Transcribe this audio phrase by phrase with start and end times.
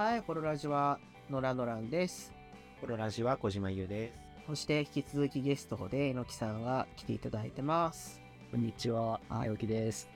[0.00, 0.98] はい、ホロラジは
[1.28, 2.32] ノラノランです。
[2.80, 4.46] コロラジは小島優です。
[4.46, 8.18] そして引き続きゲストでえのきさんが来ていただいてます。
[8.50, 10.08] こんにちは、あよきです。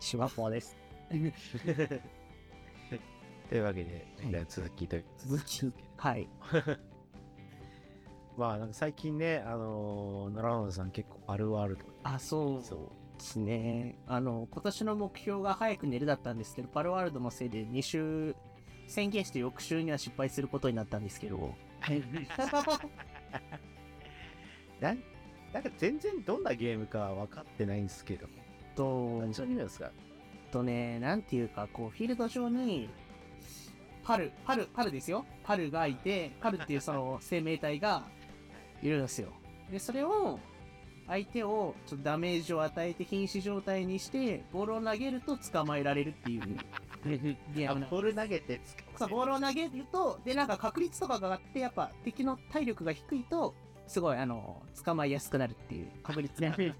[0.00, 0.76] シュワッファーです。
[3.48, 5.72] というわけで、はい続きという続き。
[5.96, 6.28] はい。
[8.36, 12.78] まあなんか最近ね、あのー、奈良野さん結構あるあるとあ、そうそう
[13.18, 14.00] ですね。
[14.08, 18.34] あの、今年の目標が早く寝るだったんですけど、パルワールドのせいで2週
[18.88, 21.54] 宣言して翌週には失敗することになったんですけど。
[24.80, 25.02] なん
[25.52, 28.26] なんか全然どんなゲームか分かってないんですけど。
[28.74, 29.90] と、何そういうのですか？
[30.50, 32.88] とね、なんていうか、こう、フィールド上に、
[34.02, 35.24] パル、パル、パルですよ。
[35.42, 38.04] パルがいて、パルっていうその生命体が
[38.82, 39.32] いるんですよ。
[39.70, 40.38] で、それを、
[41.06, 46.42] 相手をちょっとダメージを与えて瀕死状態にして、ボールを投げると捕まえられるっていう
[47.04, 48.60] ボール投げて
[48.96, 53.54] そう、ボールを投げると、で、なんか確率とかがあって、やっぱ敵の体力が低いと、
[53.86, 56.54] すごい、あの、捕まえやすくなるっていう確率ね。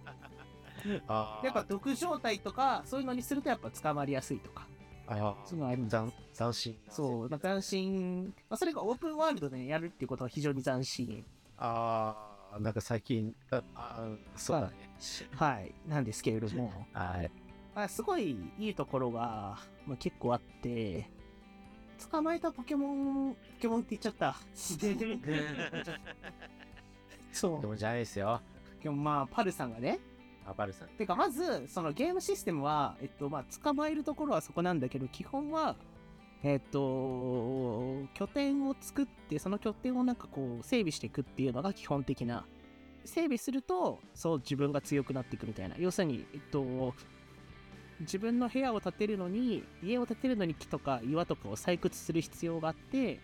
[1.09, 4.67] やっぱ毒状態とか、そういうのにするとやっぱ捕まりやすいとか。
[5.09, 11.25] あそういうのあるん斬斬新そう、まあ、斬新、まあ、それがオープンワールドで、ね、やるっていうことは非常に斬新。
[11.57, 12.15] あ
[12.53, 14.75] あなんか最近ああそうだね。
[15.35, 15.75] はい。
[15.87, 17.31] なんですけれども、はい。
[17.31, 17.48] ま
[17.85, 21.09] あ、すごいいいところが、まあ、結構あって、
[22.11, 24.37] 捕まえたポケモン、ポケモンって言っちゃった。
[27.33, 27.67] そうで。
[27.67, 28.41] もじゃないですよ
[28.83, 29.99] でもまあ、パルさんがね。
[30.47, 35.77] あバルさんてか、まず、そのゲームシステムは、えっと、まあ、捕まえるところはそこなんだけど、基本は、
[36.43, 42.47] えっと、拠点を作って、その拠点をなんかこう、整備していくっていうのが基本的な。
[43.05, 45.77] 整備すると、そう、自分が強くなっていくみたいな。
[45.79, 46.95] 要するに、えっと、
[48.01, 53.21] 自分の部屋を建てるのに、家を建てるのに木とか岩とかを採掘する必要があって、で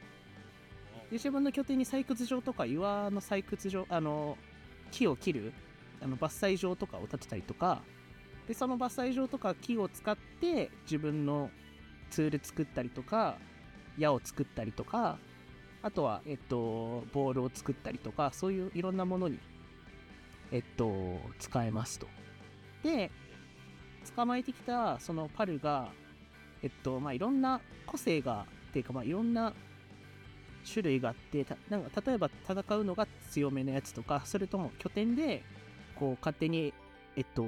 [1.12, 4.36] 自分の拠点に採掘場とか岩の採掘場、あの、
[4.90, 5.52] 木を切る
[6.00, 7.82] あの伐採場とかを建てたりとか
[8.46, 11.50] でその伐採場とか木を使って自分の
[12.10, 13.38] ツール作ったりとか
[13.98, 15.18] 矢を作ったりとか
[15.82, 19.38] あとは、えっと、ボールを作ったりとかそういういろんなものに、
[20.52, 22.06] えっと、使えますと。
[22.82, 23.10] で
[24.04, 25.88] 捕まえてきたそのパルが、
[26.62, 29.52] えっとまあ、いろんな個性がっていうか、まあ、いろんな
[30.70, 35.42] 種類があってたなんか例えば戦うのが強めのやつとかそれとも拠点で
[35.94, 36.72] こう勝手に
[37.16, 37.42] えっと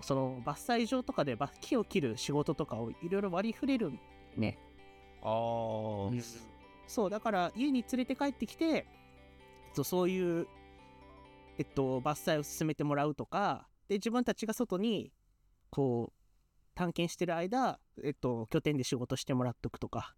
[0.00, 3.92] その伐採場とかで伐木を切る仕事とかをいろいろ割り振れる
[4.36, 4.58] ね。
[5.22, 6.10] ああ
[6.86, 8.84] そうだから家に連れて帰ってきてえっ
[9.74, 10.46] とそういう
[11.58, 15.12] えっと伐採を進めてもらうとかで自分たちが外に
[15.70, 16.18] こう
[16.74, 20.14] 探検してる間えっと拠点で仕事してもらっとくとか。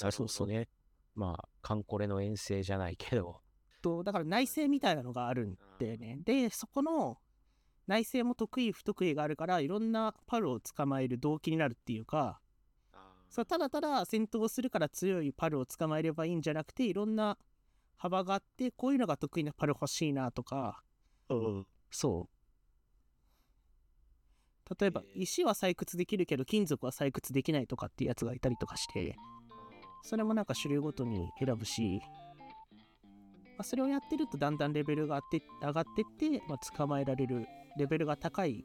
[0.00, 0.68] なるほどね。
[1.14, 3.40] まあカンコレの遠征じゃないけど。
[3.80, 6.18] とだから内政みたいなのがあるんだよね。
[6.24, 7.18] でそこの
[7.86, 12.40] 内政も得意不得意があるからいろんなパルを捕まえる動機になるっていうか。
[13.30, 17.36] そうただただ戦闘するから強いパルを捕まえればいいんじゃなくていろんな
[17.96, 20.82] 幅があってこういうのが得意なパル欲しいなとか。
[21.28, 21.66] うん。
[21.90, 22.37] そう
[24.78, 29.16] 例えば石は採掘できるけど金属は採掘できないとかっていうやつがいたりとかして
[30.02, 32.00] それもなんか種類ごとに選ぶし、
[33.56, 36.04] まあ、それをやってるとだんだんレベルが上がって上がってっ
[36.38, 37.46] て、まあ、捕まえられる
[37.78, 38.64] レベルが高い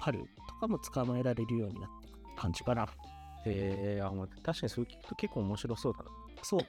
[0.00, 2.86] パルとかも捕まえられるようになっていく感じかな。
[3.46, 4.02] へえ
[4.42, 6.10] 確かにそれ聞くと結構面白そうだな
[6.42, 6.60] そう。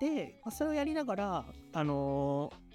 [0.00, 2.68] で、まあ、それをやりながら、あのー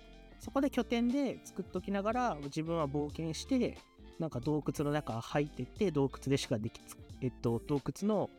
[0.44, 3.78] そこで拠点で作っときながら自分は冒険して
[4.20, 8.30] なんか洞窟の中入ってって洞窟でしかできつえっと洞窟の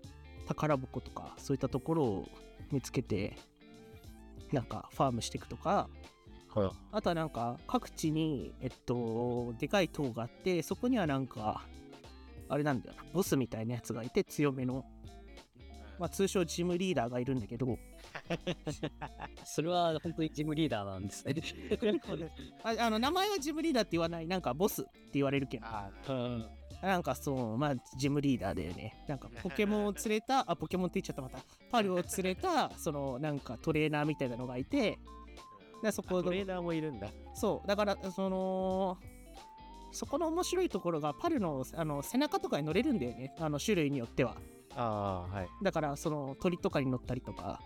[0.47, 2.29] 宝箱とかそういったところを
[2.71, 3.37] 見つけて
[4.53, 5.88] なんかファームしていくとか。
[6.55, 6.71] はい。
[6.93, 11.67] あとはなんか各地にえっとでかい塔があってそこにはなんか
[12.49, 14.85] あれなんだよなボスみたいなやつがいて強めの。
[15.99, 17.76] まあ通称ジムリーダーがいるんだけど
[19.44, 21.34] それは本当にジムリーダーなんですね。
[22.62, 24.26] ああの名前はジムリーダーって言わない。
[24.26, 25.66] なんかボスって言われるけど
[26.82, 29.05] なんかそうまあジムリーダーだよね。
[29.06, 31.38] なんかポケモンを連れたあポケモンって言っちゃったまた。
[31.70, 34.99] パルを連れたそのなんかトレーナーみたいなのがいて。
[35.82, 37.08] でそこのトレーナーもいるんだ。
[37.34, 37.69] そう。
[37.69, 38.96] だからその
[39.93, 43.34] そこの面白いところがパルのあの背中とかに乗れるんだよね。
[43.38, 44.37] あの種類によっては。
[44.76, 45.49] ああはい。
[45.62, 47.61] だからその鳥とかに乗ったりとか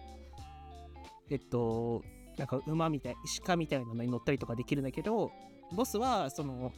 [1.31, 2.03] えっと
[2.37, 5.33] なんか馬みたい鹿みたいなのに乗ったりとかできるんだけど
[5.75, 6.73] ボスはその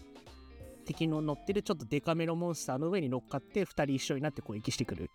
[0.85, 5.11] 敵の乗ってるちょっとデカめのモンスターの上に乗っかって2人一緒になって攻撃してくる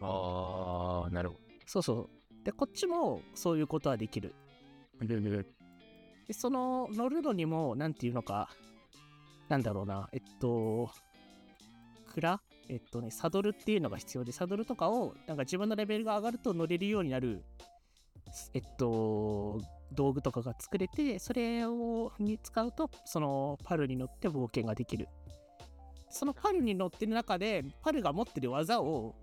[0.00, 1.36] ああ、なるほ
[1.66, 2.08] そうそ
[2.42, 2.44] う。
[2.44, 4.34] で、こっちもそういうことはできる。
[5.42, 5.48] ど。
[6.26, 8.48] で、その乗るのにも、なんていうのか、
[9.48, 10.90] なんだろうな、えっと、
[12.12, 12.40] 蔵？
[12.68, 17.44] えっとね、サドルっていうのが必要で、サドルとかを、なんか自分のレベルが上がると乗れるようになる、
[18.54, 19.60] えっと、
[19.92, 25.08] 道具とかが作れて、それをに使うと、そのパルに乗って冒険ができる。
[26.10, 29.14] そのパルに乗ってる中で、パルが持ってる技を、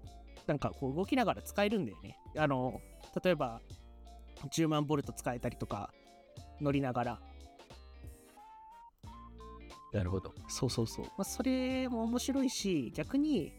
[0.45, 2.17] なんかこう動きながら使えるんだよね。
[2.37, 2.81] あの、
[3.23, 3.61] 例えば、
[4.51, 5.91] 10万ボルト使えたりとか、
[6.61, 7.19] 乗りながら。
[9.93, 10.33] なるほど。
[10.47, 11.05] そうそうそう。
[11.05, 13.53] まあ、それも面白いし、逆に、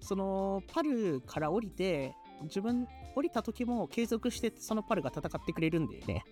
[0.00, 6.24] そのパルから降りて、自分降りた時も継続してそのパルが戦ってくれるんだよね。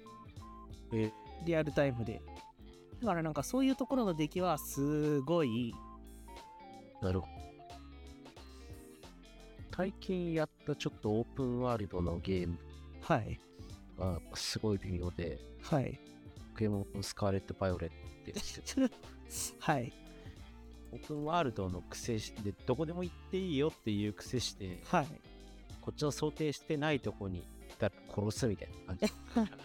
[0.92, 1.12] え
[1.44, 2.20] リアルタイムで。
[3.00, 5.74] だからなんかそういうところの出来はすごい、
[7.00, 7.40] なるほど。
[9.74, 12.58] 最近やったちょっとオープンワールドのゲーム
[13.00, 13.40] はい。
[13.98, 15.98] がすごい微妙で、はい。
[16.52, 18.90] ポケモンスカーレット・バイオレットって、
[19.58, 19.92] はい。
[20.92, 25.06] オープンワールドの癖して、どこでも行っていいよっていう癖して、はい。
[25.80, 29.06] こっちの想定してないとこに行ったら殺すみたいな感じ。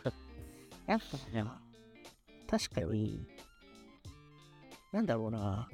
[0.87, 1.61] やっぱ、
[2.47, 3.27] 確かに、
[4.91, 5.67] なんだろうな。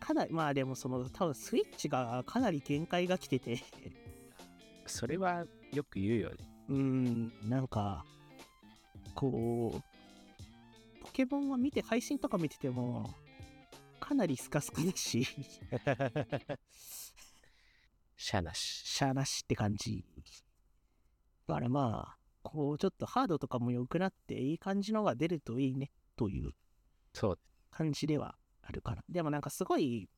[0.00, 3.60] かなり、まあでもその、多分スイッチがかなり限界が来てて、
[4.86, 6.36] それはよく言うよね。
[6.68, 8.04] うーん、なんか、
[9.14, 13.14] こう、ポケモンは見て、配信とか見てても、
[13.98, 15.26] かなりスカスカだし、
[18.16, 18.60] しゃなし。
[18.60, 20.04] しゃーなしって感じ。
[21.46, 26.52] だからまあ、こう、ちょっとハードとかも良くなって、いい感じのが出るといいね、という。
[27.70, 29.04] 感じではあるから。
[29.08, 30.08] でもなんかすごい、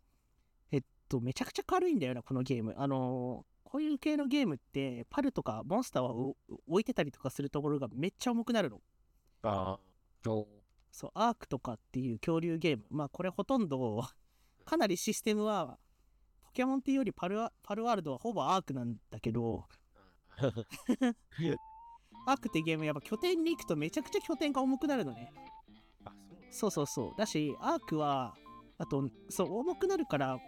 [0.70, 2.74] えっと、めちゃくちゃ軽いんだよな、このゲーム。
[2.76, 8.80] あのーこういう系のゲームって、パルとかモンスターを置いてたりとかするところがめっちゃ重くなるの。
[9.42, 9.80] ああ。
[10.90, 12.84] そう、アークとかっていう恐竜ゲーム。
[12.88, 14.02] まあこれほとんど、
[14.64, 15.78] かなりシステムは、
[16.48, 19.64] ポケモンっていうよりパルワパルワールドはほぼアークなんだけど、
[22.26, 25.30] アークってゲームやっぱ拠点に行くとめちゃくちゃ拠点が重くなるのね。
[26.04, 26.12] あ
[26.50, 27.12] そうそうそう。
[27.16, 28.34] だし、アークは、
[28.78, 30.38] あと、そう、重くなるから、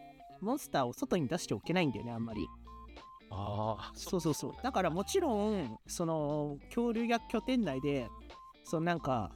[0.41, 2.47] モンスターを外に出しておけないんだよね、あんまり。
[3.31, 3.93] ああ。
[3.95, 4.53] そうそうそう。
[4.63, 8.09] だからもちろん、その、恐竜や拠点内で、
[8.65, 9.33] そのなんか、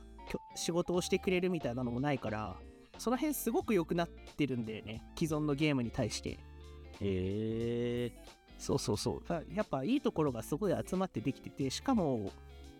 [0.54, 2.56] 仕事をしてくれるみたいなのもないから、
[2.98, 5.02] その辺すごく良くなってるんだよね。
[5.18, 6.38] 既存のゲームに対して。
[7.00, 8.12] へえ。
[8.58, 9.28] そうそうそう。
[9.28, 12.30] だやっぱいいところがすごい集まってできてて、しかも、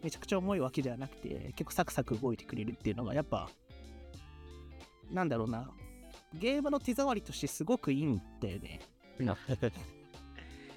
[0.02, 3.48] めちゃくちゃ重いわけではなくて、結構サクサク動いてくれるっていうのが、やっぱ、
[5.10, 5.70] なんだろうな。
[6.34, 8.80] ゲームの手触りとしてすごくいいんだよね。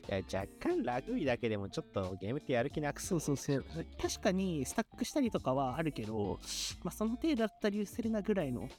[0.10, 3.66] いや若干ラグいだけでもちょっとゲームってやる気なくそうそうそう。
[4.02, 6.40] 確かにスタックしたりとかはあるけど、
[6.84, 8.70] まあその程度だったりするなぐらいの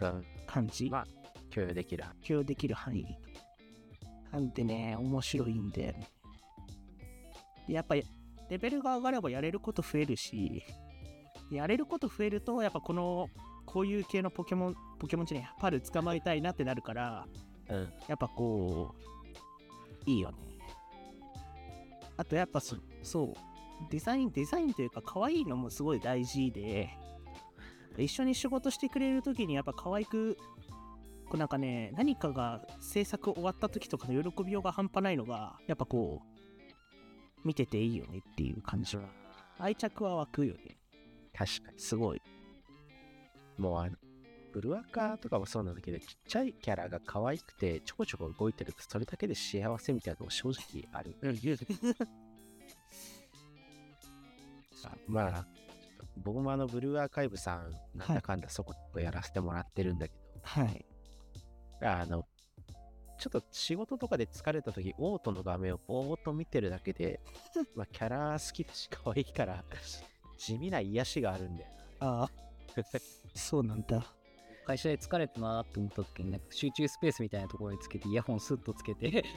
[0.00, 1.06] うん感じ、まあ
[1.52, 2.04] 共有できる。
[2.22, 3.06] 許容できる範囲。
[4.32, 5.94] なんでね、面白いんで。
[7.68, 8.04] でやっぱり
[8.50, 10.62] レベルが上がればやれること増えるし、
[11.50, 13.28] やれること増えると、やっぱこの、
[13.66, 17.26] こういう系のポケモン、ポケモンじゃねえパル捕まえたいなってなるから、
[17.68, 17.92] うん。
[18.08, 18.94] やっぱこ
[20.06, 20.38] う、いいよね。
[22.16, 23.34] あとやっぱそそう、
[23.90, 26.90] デザイン、デザインというか可愛いのもすごい大事で、
[27.98, 30.36] 一緒に仕事してくれるときにやっぱ可愛く、
[31.32, 36.26] こうなんかね、何かが制作終わった時とかの喜びようが半端ないのが、やっぱこう、
[37.42, 38.98] 見てていいよねっていう感じ。
[39.58, 40.76] 愛着は湧くよね。
[41.32, 41.78] 確かに。
[41.78, 42.20] すごい。
[43.56, 43.96] もうあの、
[44.52, 51.16] ブルワカーとかもそうなんだけど、ちっちゃいキャラが可愛くてちょこちょこ動いてるとそれだけで幸せみたいなのも正直ある。
[54.84, 55.46] あまあ、
[56.18, 60.84] 僕もあのブルーアーカイブさん、なんだかんだそこやらせてもらってるんだけはい。
[61.82, 62.26] ど、あの、
[63.18, 67.20] ちょっと仕事とかで疲れた時、オートの画面をぼーっと見てるだけで、
[67.76, 69.64] まあ、キャラ好きだし可愛いから、
[70.38, 71.70] 地味な癒しがあるんだよ
[72.00, 72.30] ああ、
[73.34, 74.04] そうなんだ。
[74.64, 79.24] 会社で疲れたなーって思った時に、なんか集中スペースみたいなところにつけて、イヤホンスッとつけて、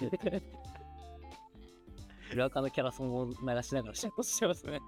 [2.34, 4.80] 裏側のキャラソンを流しながら仕事してますね。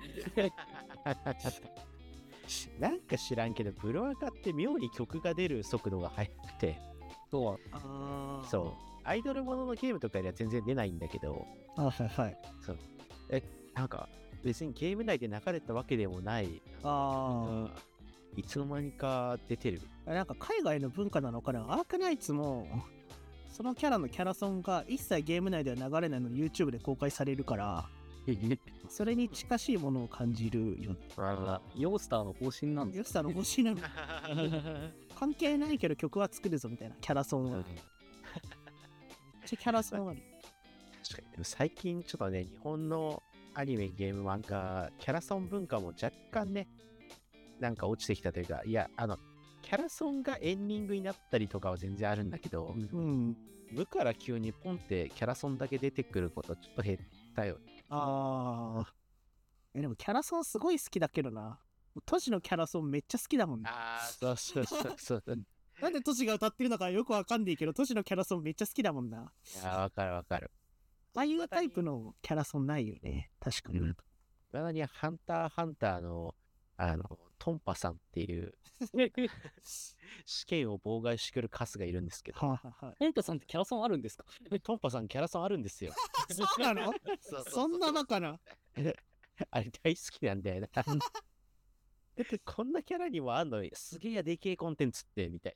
[2.80, 2.90] な。
[2.90, 6.80] なんか知らんけど、ブルワカって妙に曲が出る速度が速くて、
[7.30, 7.60] そう。
[7.72, 12.38] ああそう、アイドルもののゲームとかよりは全然出ないんだけど、あはいはい。
[13.74, 14.10] なんか
[14.44, 17.68] 別にゲーム内で流れたわけでもない、あ
[18.36, 19.82] いつの間にか出てる。
[20.06, 20.12] あ。
[20.12, 21.62] なんか海外の文化なのかな？
[21.62, 22.68] アークナイツも、
[23.52, 27.90] そのキャラのキャラソンが一切ゲーム内では流れないのに YouTube で公開されるから
[28.90, 30.96] それに近しいものを感じるよ。
[31.18, 33.80] あヨースターの方針なんですよしさんの欲しいなの
[35.18, 37.58] 関係ないけど曲は作るぞみたいなキャラソンは。
[37.58, 37.66] めっ
[39.46, 40.20] ちゃキャラソンある。
[41.04, 41.32] 確かに。
[41.32, 43.24] でも最近ちょっとね、日本の
[43.56, 46.68] アニメ、ゲーム、漫画、キャラソン文化も若干ね、
[47.60, 49.18] なんか落ちてきたというか、いや、あの、
[49.64, 53.36] キャラソンがエンディングになったりとかは全然あるんだけど、うん。
[53.72, 56.98] 無から急にポンってキャラソンだけ出てくることちょっと減っ
[57.36, 57.84] たよね。
[57.90, 58.94] ああ
[59.74, 61.60] えでもキャラソンすごい好きだけどな
[62.06, 63.70] トシのキャラソンめっちゃ好きだもんね。
[63.70, 65.24] ああ、そうそうそうそう。
[65.82, 69.32] なんでトシが歌ってるのかよくわかんないけどトシのキャラソンめっちゃ好きだもんな。
[69.62, 70.52] いや、わかるわかる。
[71.16, 73.32] ああいうタイプのキャラソンないよね。
[73.40, 73.98] 確かに、うん。
[74.52, 76.34] まだにハンターハンターの、
[76.78, 78.54] あの、トンパさんっていう
[80.26, 84.26] 試験を妨害してくるカスがいるんですけど、はいはいはいヘントさんってキャラソンあるんですか？
[84.64, 85.94] トンパさんキャラソンあるんですよ。
[86.30, 86.86] そうなの？
[87.22, 88.40] そうそうそんなのかな。
[89.52, 90.68] あれ大好きなんだよな。
[92.18, 95.56] だってこんなキャラにもあんのにすげえやでけえコンテンツってみたい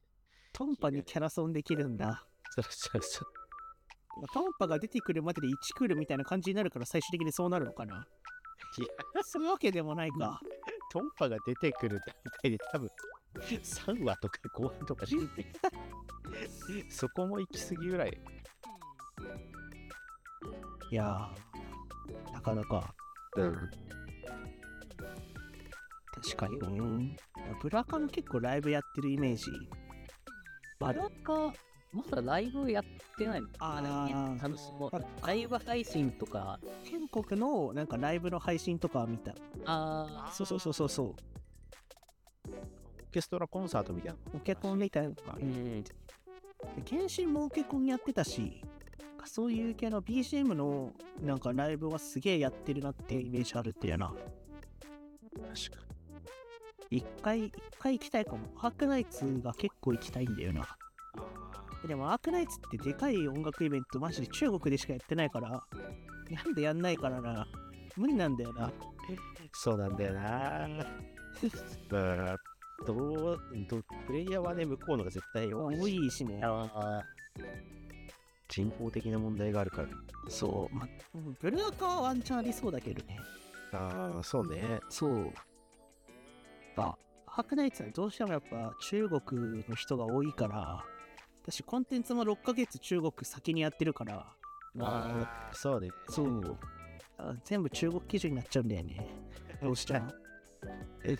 [0.54, 2.24] トンパにキャラソンできるんだな。
[2.52, 4.28] そうそうそう。
[4.34, 8.06] トンパが出てくるまでで1クールみたいな感じになるから最終的にそうなるのかな
[8.78, 10.40] いや、そういうわけでもないか。
[10.92, 12.90] トンパが出てくる段階で多分
[13.36, 15.56] 3話とか5話とかして
[16.90, 18.22] そこも行き過ぎぐらい。
[20.92, 22.94] いやー、なかなか
[23.38, 23.72] うん。
[26.14, 26.58] 確かに。
[26.58, 27.16] うん。
[27.62, 29.46] ブラカも結構ライブやってるイメージ。
[30.80, 31.54] バラカ、
[31.94, 32.84] まだライブやっ
[33.18, 33.48] てないの？
[33.60, 39.34] あーなんかねあのあライブ配信とか、全国のなんかライブの配信とかは見た。
[39.66, 41.08] あそうそうそうそうそう。
[41.08, 41.16] オー
[43.12, 44.18] ケストラコンサートみたいな。
[44.34, 45.46] オケコンみたいなのがー、う
[46.80, 48.62] ん、検診もオケコンやってたし、
[49.26, 54.14] そういう系の BGM のなんかライブはすげえやってるなってイメージあるってやな。
[55.34, 55.91] 確か
[56.92, 58.40] 一回、一回行きたいかも。
[58.58, 60.68] アークナイツが結構行きたいんだよな。
[61.88, 65.50] でもアークナイツってでかい音楽イベントマジで中国でしかやってないから、
[66.30, 67.48] なんでやんないからな。
[67.96, 68.72] 無理なんだよな。
[69.54, 70.66] そうなんだよな。
[70.66, 70.80] うん
[72.86, 73.38] どう
[73.70, 76.42] どプレイヤーはね、向こうのが絶対多いしね。
[76.44, 77.04] あ
[78.50, 79.88] 人工的な問題があるから。
[80.28, 80.76] そう。
[80.76, 83.18] まうんブルーカはワンチャンありそうだけどね。
[83.72, 84.80] ああ、そうね。
[84.90, 85.32] そう。
[86.78, 86.96] あ、
[87.28, 90.84] アークナイツはどうしてもやっぱ中国の人が多いから、
[91.44, 95.90] 私コンテンツも6ヶ月中国先にやってるから、ーああ、そうね。
[96.08, 96.58] そう。
[97.18, 99.08] あ全部中国基準になっちゃうんだよね。
[99.62, 100.12] どうしても。
[101.04, 101.16] え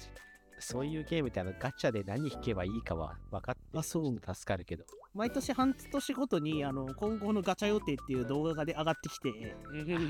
[0.60, 4.86] そういうゲームってあのガチャで何引けばいいかは分かってあそう助かるけど。
[5.14, 9.56] 毎年半年ごとにあの今後のガチャ予定っていう動画がで上がってきて、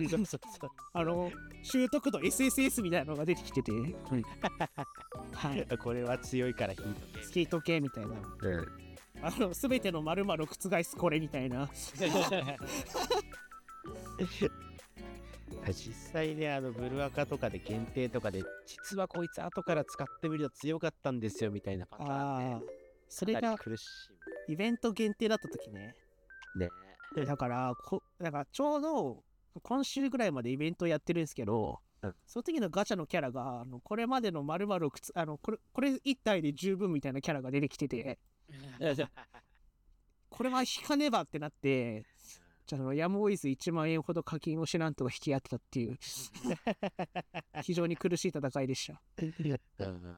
[0.09, 0.69] そうそうそう。
[0.93, 1.31] あの
[1.63, 3.71] 習得度 SSS みたいなのが出てきてて、
[5.33, 5.77] はい。
[5.77, 7.23] これは強いから引いとけ。
[7.23, 8.11] スケート系みたいな。
[8.11, 8.67] うん。
[9.23, 11.69] あの、すべての〇〇を覆すこれみたいな。
[15.67, 22.61] 実際ね、あの、ブルアカとかで限定とかで、実はこいつ後から使ってみると強かったんですよみたいなパターンああ、
[23.11, 23.57] それが
[24.47, 25.93] イベント限定だった時ね。
[26.55, 26.59] い。
[26.59, 26.69] ね。
[27.25, 29.23] だから、こだからちょうど
[29.61, 38.17] 今週ぐらいまでイベントやってるんですけど、うんその時のガチャのキャラが、あのこれまでの〇〇をくつあのこれ、これ1体で十分みたいなキャラが出てきてて、
[40.29, 42.05] これは引かねばってなって、
[42.65, 45.99] じゃああのやむを得ず1万円ほど課金をしなんとか引き合ってたっていう、
[47.61, 49.01] 非常に苦しい戦いでした。
[49.79, 50.17] うん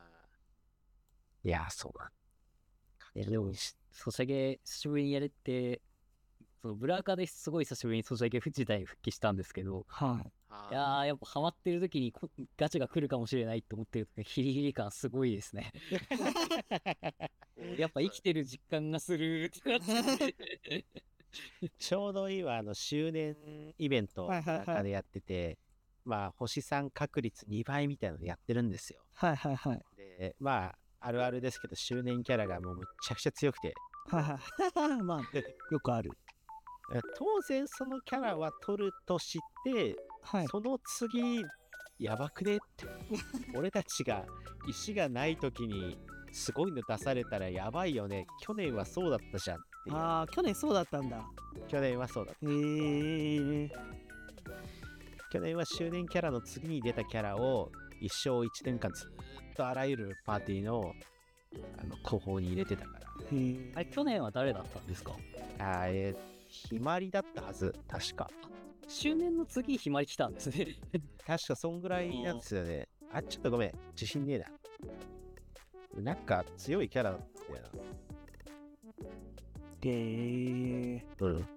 [1.44, 2.12] いや、そうなん
[3.16, 5.82] いやでも、しソシャゲ久しぶりにやれって、
[6.62, 10.32] そのブラーカですごい久しぶりにソシャゲ自体復帰したんですけど、はい。
[10.72, 15.72] いやー、やっぱハマってる時にこガチャが来るかもしれないって思ってる時ヒリヒリ感すごいですね。
[17.78, 20.86] やっぱ生きてる実感がするってなって。
[21.78, 23.36] ちょうどいいわ、あの、周年
[23.78, 24.32] イベント
[24.84, 25.60] でやってて、
[26.06, 29.04] まあ、星3確率2倍みたいなのやってるんですよ。
[29.14, 29.82] はいはいはい。
[29.96, 33.74] で、まあ、あるあるですけど、周年キャラがもうむっちゃくちゃ強くて。
[35.04, 35.22] まあ、
[35.72, 36.12] よくある。
[36.94, 40.48] え当然そのキャラは取るとして、はい。
[40.48, 41.44] その次、
[42.00, 42.88] やばくねって。
[43.56, 44.26] 俺たちが
[44.68, 45.98] 石がない時に
[46.32, 48.26] すごいの出されたらやばいよね。
[48.42, 49.96] 去年はそうだったじゃんっていう。
[49.96, 51.22] ああ、去年そうだったんだ。
[51.68, 52.50] 去年はそうだった。
[52.50, 53.72] へえ。
[55.32, 59.12] 去年は周年キャラの次に出たキャラを一生一年間ずっ
[59.54, 60.94] とあらゆるパーティーの
[61.78, 63.08] あの後方に入れてたから。
[63.76, 65.16] あれ、去年は誰だったんですか？
[65.60, 68.30] あーえーひまりだったはず、確か。
[68.88, 70.68] 周年の次、ひまり来たんですね。
[71.26, 72.88] 確かそんぐらいなんですよね。
[73.12, 73.72] あ、ちょっとごめん。
[73.94, 76.04] 自信ねえな。
[76.14, 77.60] なんか強いキャラだったよ
[79.82, 81.28] で、な。
[81.28, 81.48] うん。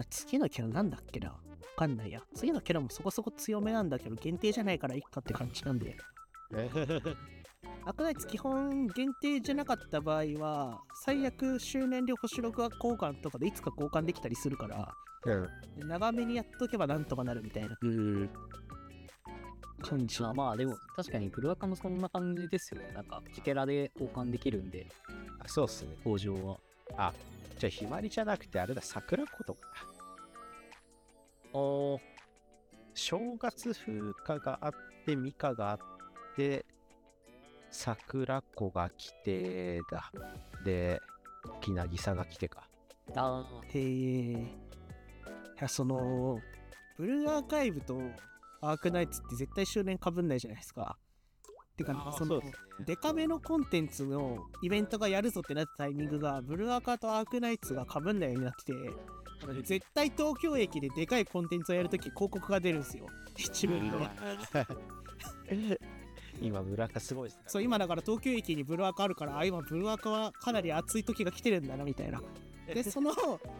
[0.00, 1.30] あ次のキャラなんだっけな？
[1.30, 1.38] わ
[1.76, 2.22] かんないや。
[2.34, 5.96] 次のキャラもそこそこ強めなんだけど、限定じゃないからいっかって感じなんで。
[7.84, 15.88] アクナイツ基本限定じゃなかった場合は、最悪周年で星録画交換とかでいつか交換できたりするから、うん。
[15.88, 18.30] 長めにやっとけばなんとかなるみたいなうん。
[19.80, 20.22] 感じ。
[20.22, 22.92] まあまあ、でも確かにブルアカもそんな感じですよね。
[22.92, 24.86] なんか、キャラで交換できるんで、
[25.38, 25.96] あそうっすね。
[26.04, 27.12] 工場は。
[27.58, 29.60] じゃあ、ひまりじゃなくて、あれだ、桜子とか。
[31.54, 31.96] あ
[32.94, 34.72] 正月風花があっ
[35.04, 35.78] て、ミカがあっ
[36.36, 36.64] て、
[37.70, 40.12] 桜子が来てだ。
[40.64, 41.00] で、
[41.60, 42.68] きなぎさが来てか。
[43.16, 43.82] あへえ。
[43.82, 44.46] い
[45.58, 46.38] や、その、
[46.96, 47.98] ブルーアーカイブと
[48.60, 50.98] アークナイツって絶対周年かぶんないじゃないですか。
[51.76, 52.58] てか、その、ですね。
[52.86, 58.72] デカめのコンテンツのイベントがやるぞってなったタイミングが、ブルーアーカーとアークナイツがかぶんないようになってて、
[59.62, 63.06] 絶対東京駅ででかいコンテンツをやるとき広告が出るんですよ。
[63.36, 64.08] 一部の。
[66.40, 67.44] 今、村かすごいですね。
[67.46, 72.20] そう、今だから東京駅にブルーアーカーあるから、あ、今ブルーアーカーはかなり暑い時が来てるんだな、みたいな。
[72.66, 73.12] で、その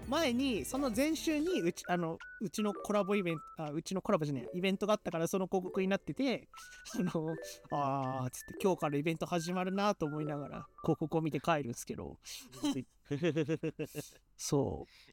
[0.09, 6.49] 前に、その前週にうち、あの、うちのコラボイベント、あ、うちのコラボじゃない、イベントがあったから、その広告になってて、
[6.99, 7.35] あの、
[7.71, 12.17] あー、つって、今日からイベント始まるなと思いながら、広告を見て帰るんですけど、
[14.37, 15.12] そう。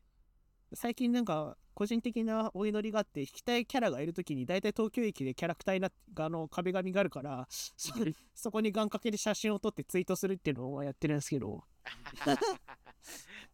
[0.74, 7.94] 最近なんか、個人的なお祈りがあって、引きたいキャラがいるときに、大体東京駅でキャラクターになって、あの、壁紙があるから、そ
[8.36, 11.64] そこに願掛けで写真を撮ってツイートするっていうのを やってるんですけど、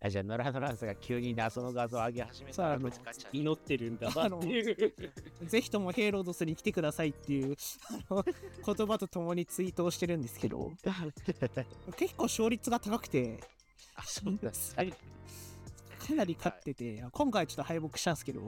[0.01, 2.79] あじゃあ、ノラノランスが急に謎の画像を上げ始めたら、
[3.31, 7.55] 祈ってるんだあのぜひともヘイロードスに来てくださいっていう
[8.09, 10.71] あの言葉とともにツイートをしてるんですけど、
[11.95, 13.39] 結構勝率が高くて、
[13.95, 14.75] あ、そうです。
[16.05, 18.41] かなり勝ってて、今回ちょっと敗北したんですけど、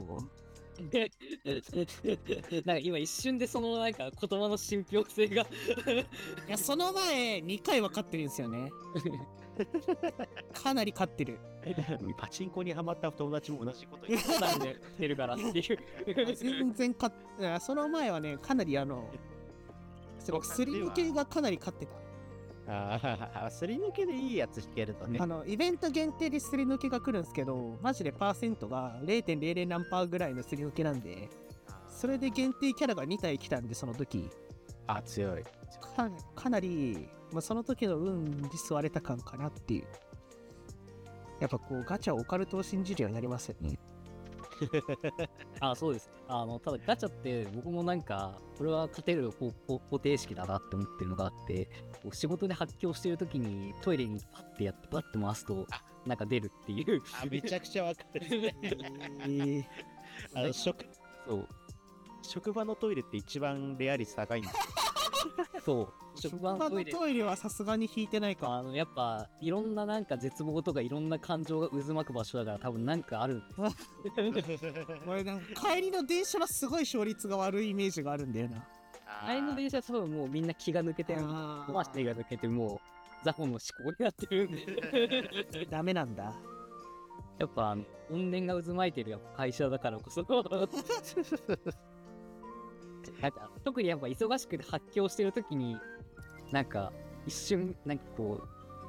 [2.66, 5.48] なんか今一瞬でそのなんか言葉の信憑性がい
[6.48, 8.70] や、その前2回は勝ってるんですよね。
[10.54, 11.40] かなり勝ってる。
[12.18, 14.22] パチンコにはまった友達も同じこと言っ
[14.98, 16.36] てるからっていう。
[16.36, 19.10] 全然勝っその前はね、かなりあの、
[20.20, 22.07] そ のすり抜けがかなり勝ってた。
[22.68, 25.26] ああ、すり抜けでいいやつ弾けるとねあ。
[25.26, 31.30] の、イベント限定ですり抜けが来るんですけど、マジでパーセントが0.00何パーぐらいのすり抜けなんで、
[31.88, 34.30] それで限定キャラが2体来たんで、その時。
[34.86, 35.44] あ、強い。
[35.44, 39.88] かかなり、まあ、その時の運に吸われた感かなっていう。
[41.40, 43.80] やっぱこう、ガチャオカルトを信じるようになりますよね。
[45.60, 46.10] あ、そうです。
[46.28, 51.66] あの、ただガチャって僕もなんか、これは勝てる方方方程式だなって思ってるのがあって、
[52.04, 55.68] こう仕事で発狂してる時にトイレにパッてやって、パッて回すと、
[56.06, 57.02] なんか出るっていう。
[57.22, 58.22] あ、めちゃくちゃわかる。
[58.62, 59.66] えー、
[60.34, 60.86] あの職
[61.28, 61.48] そう。
[62.24, 64.87] 職場のトイレって一番レア率高いんですよ。
[65.64, 66.20] そう。
[66.20, 66.92] 職場のトイレ。
[66.92, 68.50] トイレはさすがに引いてないか。
[68.54, 73.44] あのやっぱいろんななんか絶望とかいろんな感情が渦巻く場所だから多分なんかあるん
[74.34, 74.74] ですよ
[75.08, 78.64] 俺なんか帰りの電車はすごい勝率が悪いイメージがあるんだよな。
[79.24, 82.80] あれの電車は多分もうみんな気が抜けてあー回してが抜けてもう
[83.24, 84.52] ザホの思考になってるん
[85.52, 86.34] で ダメなんだ。
[87.38, 90.24] やっぱあの怨念が渦巻いてるやっぱ会社だからこそ
[93.22, 95.78] なんか特にやっぱ忙しくて発狂してる時に
[96.52, 96.92] なんか
[97.26, 98.42] 一瞬なんかこ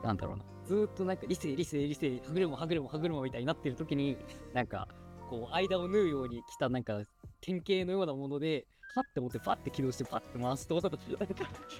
[0.02, 0.44] うなんだろうな。
[0.64, 4.18] ずっとなんか理性理性理性歯車歯車歯車みたいになってる時に
[4.52, 4.86] なんか
[5.30, 7.00] こう間を縫うように来たなんか
[7.40, 10.98] 典型のようなものでパッて持ってパッて起動してパッて回すとなんか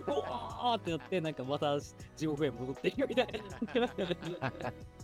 [0.07, 1.79] うわーってなってなんかまた
[2.17, 4.53] 地獄へ戻っていくみたいな。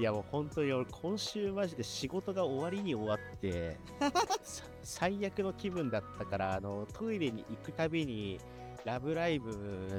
[0.00, 3.76] いやもう本当に俺今週マジで仕事が終わりに終わって
[4.42, 8.40] さ最悪の気分だったからあのトイレに行くたびに
[8.86, 9.52] ラブライブ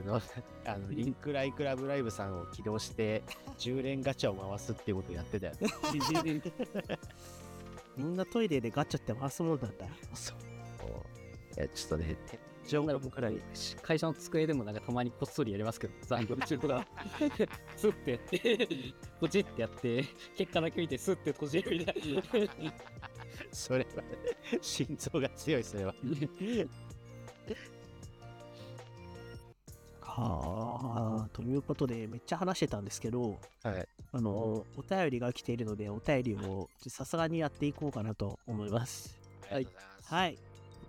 [0.04, 0.20] の
[0.66, 3.22] あのリンクライクラブライブさんを起動して
[3.60, 5.70] 10連ガチャを回すっていうことをやってたよね。
[7.96, 9.68] みんなトイレでガチャって回すもんだ。
[10.16, 10.38] そう
[11.58, 12.18] いやちょっとね
[12.67, 13.41] 天井が僕らに
[13.82, 16.86] 会社の机でもなんかたまにこっそりやりますけど、残業中とか、
[17.76, 18.67] スッてやって、
[19.19, 21.95] ポチってやって、結果だけ見てスッて閉じるみたい
[22.65, 22.74] な。
[23.52, 24.04] それは
[24.62, 25.93] 心臓が強いそれは。
[30.00, 33.88] か はあ、ということで、めっちゃ話してたんですけど、はい。
[34.13, 39.17] あの、お便りが来ているので、お便りをさすがにやっていこうかなと思います。
[39.50, 39.67] はい。
[40.04, 40.38] はい。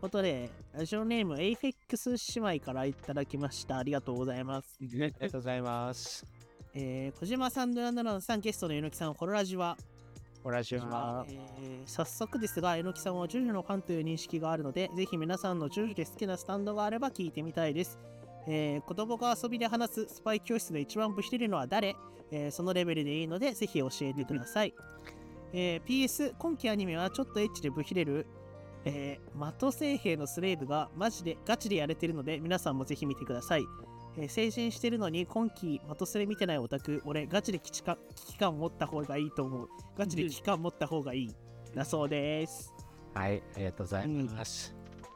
[0.03, 2.11] ことで、ラジオネーム、エイフェックス
[2.41, 3.79] 姉妹からいただきました。
[3.79, 4.77] ありがとうございます。
[4.83, 6.27] ありがとうございます。
[6.75, 9.77] えー、小島さん、ドラナランさん、ゲストの榎木さん、ホロラジは、
[10.45, 11.25] おらしは？
[11.29, 17.97] えー早速ですが、榎木さんはジョジョのファンという認識があるので、ぜひ皆さんのジョジョで好きなスタンドがあれば聞いてみたいです。
[18.49, 21.95] えー子供が遊びで話すスパイ教室で一番ブヒれるのは誰、
[22.33, 24.75] えーそのレベルでいいので、ぜひ教えてください。
[25.53, 28.27] えー PS、今期アニメはちょっとエッチでブヒれる、
[28.85, 33.65] えー、的星兵のスレーブがマジでガチでやれてるので、皆さんもぜひ見てください。
[34.17, 39.69] えー成人してるのに今期的スレ見てないオタク、俺ガチで危機感危機感持った方がいいと思う。
[39.97, 41.35] ガチで危機感持った方がいい。
[41.75, 42.75] だそうです。
[43.15, 44.75] はい、ありがとうございます。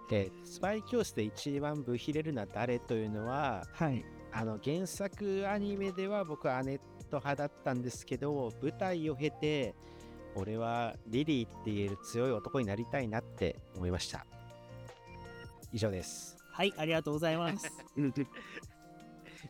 [0.08, 4.04] で、スパイ教室で一番ブヒレるのは誰というのは、はい。
[4.32, 6.78] あの原作アニメでは僕はアネッ
[7.10, 9.74] ト派だったんですけど、舞台を経て、
[10.36, 14.26] 俺はリリーって言える強い男になりたいなって思いました。
[15.72, 16.36] 以上です。
[16.52, 17.70] はい、ありがとうございます。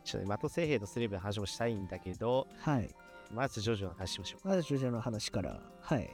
[0.03, 2.89] ちょっと的星兵のスレーブの話もしたいんだけど、はい。
[3.33, 4.47] まずジョジョの話しましょう。
[4.47, 5.61] まず、ジョジョの話から。
[5.81, 6.09] はい。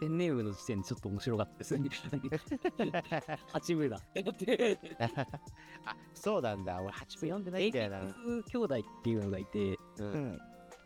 [0.00, 1.90] ペンネームの時点でちょっと面白かったですね。
[3.52, 4.00] 八部だ。
[5.84, 6.80] あ、そうなんだ。
[6.80, 8.00] 俺8部読んでないんだよな。
[8.46, 10.38] 兄弟っていうのがいて、う、うんん。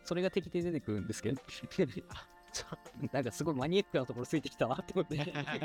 [0.04, 1.40] それが敵で出てくるんですけど、
[3.12, 5.16] なんかすごいマニアックなところついてきたなって思って。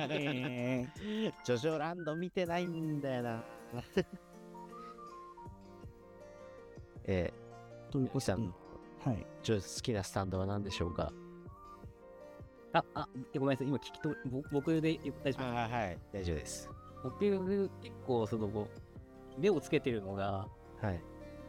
[0.09, 3.43] えー、ジョジョランド見てないんだよな。
[7.05, 8.19] えー、ということ？
[8.19, 8.53] でさん、
[9.03, 9.25] はい。
[9.43, 11.11] ジョ好きなスタンドは何でしょうか？
[12.73, 15.45] あ、あ、ごめんなさい、今聞きと、ぼ僕で大丈夫。
[15.47, 16.69] あはい、大丈夫です。
[17.03, 17.19] 僕、
[17.81, 18.67] 結構、その、
[19.37, 20.47] 目をつけてるのが、
[20.81, 21.01] はい。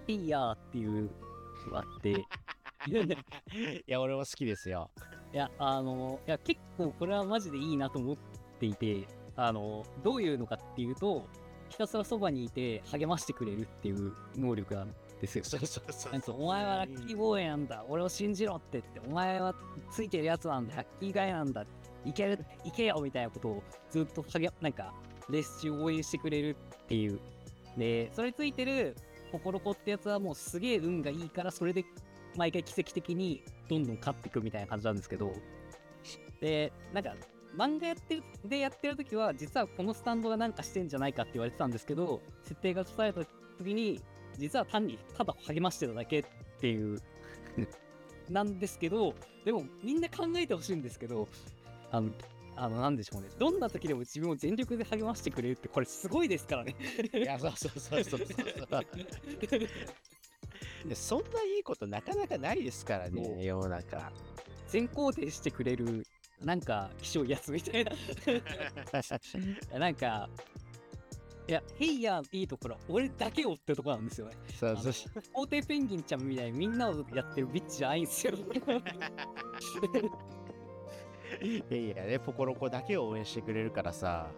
[0.06, 1.10] ピーヤーっていう
[1.74, 2.14] あって、い
[2.94, 4.90] いや、俺も好きですよ。
[5.36, 8.16] や、あの、いや、結構これはマジでいいなと思っ
[8.58, 11.26] ていて、あの、どういうのかっていうと、
[11.68, 15.44] ひたすらそばにいて励ましてくれるっていう能力なんですよ。
[15.44, 19.54] そうそうそうなんかお前はラッキーボーイなんだ、俺を信じろって言って、お前は
[19.92, 21.64] ついてるやつなんだ、ラッキーガイなんだ、
[22.04, 24.92] いける、いけよみたいなことをずっと励なんか、
[25.28, 27.20] レース中応援してくれるっていう。
[27.76, 28.96] で、それついてる
[29.30, 31.84] ポコロコってやつはもうすげえ運がいいから、それで
[32.36, 35.32] 毎回奇跡的にどんどん勝っていくみたいな感じなんですけど、
[36.40, 37.14] で、なんか、
[37.56, 43.24] 漫画やってる、でやってる時は、実はこのスタンドがなんかしてんじゃないかって言われてたんですけど、設定が伝えた
[43.58, 44.00] 時に、
[44.38, 46.24] 実は単にただ励ましてただけっ
[46.60, 47.00] ていう
[48.30, 49.14] なんですけど
[49.44, 51.28] でもみんな考えてほしいんですけど
[51.90, 52.10] あの
[52.56, 53.28] あのなんでしょうね。
[53.38, 56.76] どんな時でも自分を全力で励ましてくれるってこれすごいですからね。
[57.14, 58.28] いや、そうそうそうそうそう
[60.94, 64.12] そんないいことなかなかないですからね、世の中。
[64.68, 66.06] 全肯定してくれる
[66.44, 67.92] なんか気象いやつみたいな。
[69.78, 70.28] なんか
[71.48, 74.36] いやヘイヤーいいところ俺だけをってとこなんですよね。
[74.58, 74.92] そうそう
[75.32, 78.34] 皇帝ペンギンちゃんみたいにみんなをやってるビッチじゃないんですよ。
[81.42, 84.30] いやいやね、ポコロコだけを応援してくれるからさ。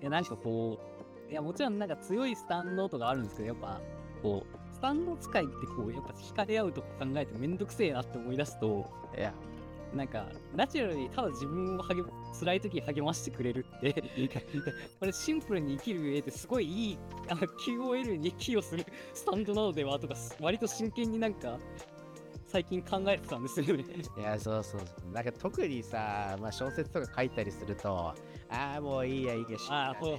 [0.00, 0.78] いや、なんかこ
[1.28, 3.80] う、いや、もちろんなんか強いスタンドとかあるんですけど、やっぱ、
[4.22, 9.32] こう、スタンド使いってこう、やっぱ惹かれ合うとか考えてめんどくせえなって思い出すと、いや、
[9.94, 14.02] なんか、ナチュラルにただ自分を励ま辛い時に励ましてくれるって、
[14.98, 21.60] これシンプルに生きる上ですごいいい、あの、QOL に寄与するスタンドなのではとか、割と真剣になんか、
[22.48, 23.84] 最近考えてたんですよね。
[24.18, 25.12] いや、そうそうそう。
[25.12, 28.12] なんか特にさ、まあ、小説とか書いたりすると、
[28.50, 30.18] ああ、もういいや、いいや、しああ、ほう。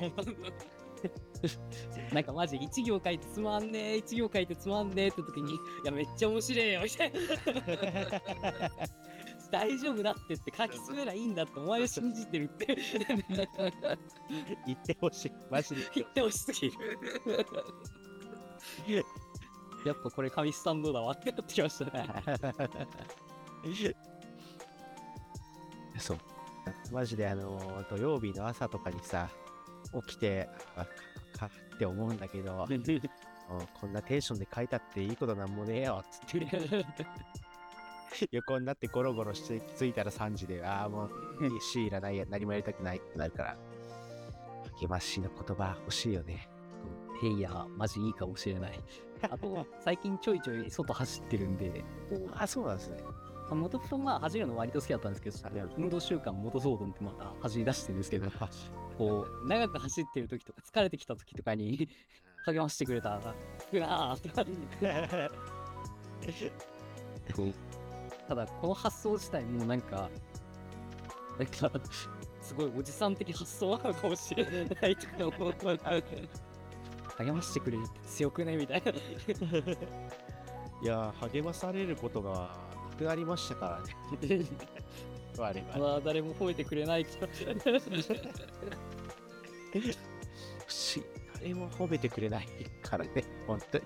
[2.14, 7.20] なんかマジ一行書いてつまんねえ、一行書いてつまんねえって時に、いや、めっちゃ面白いよ、みたいな。
[9.52, 12.76] 大丈夫だってって書き進めりゃいいんだってお前を信じてるって
[14.66, 15.32] 言ってほしい。
[15.52, 15.82] マジで。
[15.94, 16.78] 言ってほしすぎる。
[19.86, 22.10] やっぱこれ紙スタンドだわってなってきましたね。
[26.00, 26.18] そう。
[26.92, 29.30] マジであの土曜日の朝とかにさ、
[30.02, 30.86] 起きて、あ
[31.38, 32.68] かかって思うんだけど、もう
[33.80, 36.86] こんなテンションで書いたっていいことなんもねえよ、つって。
[38.32, 41.10] 横になってゴロゴロして気づいたら3時で、ああ、もう、
[41.60, 43.58] しいらないや、何もやりたくないってなるから、
[44.80, 46.48] 励ましの言葉欲しいよね。
[47.22, 48.80] ヘイヤー、マジいいかもしれない。
[49.22, 51.84] あと、最近ちょいちょい外走ってるんで、
[52.34, 52.98] あ、そうなんですね。
[53.50, 58.32] もともとまあ走るの割と好きだったんですけど、運動習慣元騒動ってまた走り出してるんですけど、
[58.98, 61.90] こう、長く走ってる時とか疲れてきた時とかに、
[62.46, 63.20] 励ましてくれた。
[63.72, 64.30] うわーって。
[68.28, 70.10] ただ、この発想自体もうなんか、
[71.38, 71.72] なんか、
[72.42, 74.52] すごいおじさん的発想なのかもしれな
[74.88, 75.54] いとか思う。
[77.18, 78.92] 励ましてくれるって強くねみたいな。
[78.92, 78.96] い
[80.86, 82.58] やー、励まされることが
[82.92, 83.82] なくなりましたか
[84.22, 84.46] らね。
[85.38, 85.78] 我々。
[85.78, 87.28] まあ、誰も褒めてくれないけど。
[91.42, 92.48] 誰も褒めてくれない
[92.82, 93.84] からね、本当に。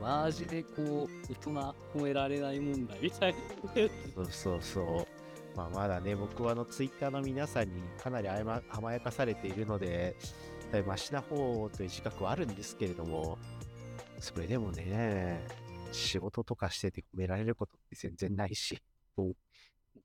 [0.00, 1.50] マジでこう、大人
[1.94, 3.38] 褒められない問題みたいな。
[4.14, 5.22] そうそうそう。
[5.56, 10.16] まあ、まだね、僕はあのツイッターの皆さんにかなり甘甘やかされているので、
[10.72, 13.38] だいぶマシな方という自覚はあるんですけれども、
[14.18, 15.46] それでもね、
[15.92, 18.80] 仕事とかしてて褒められることって全然ないし、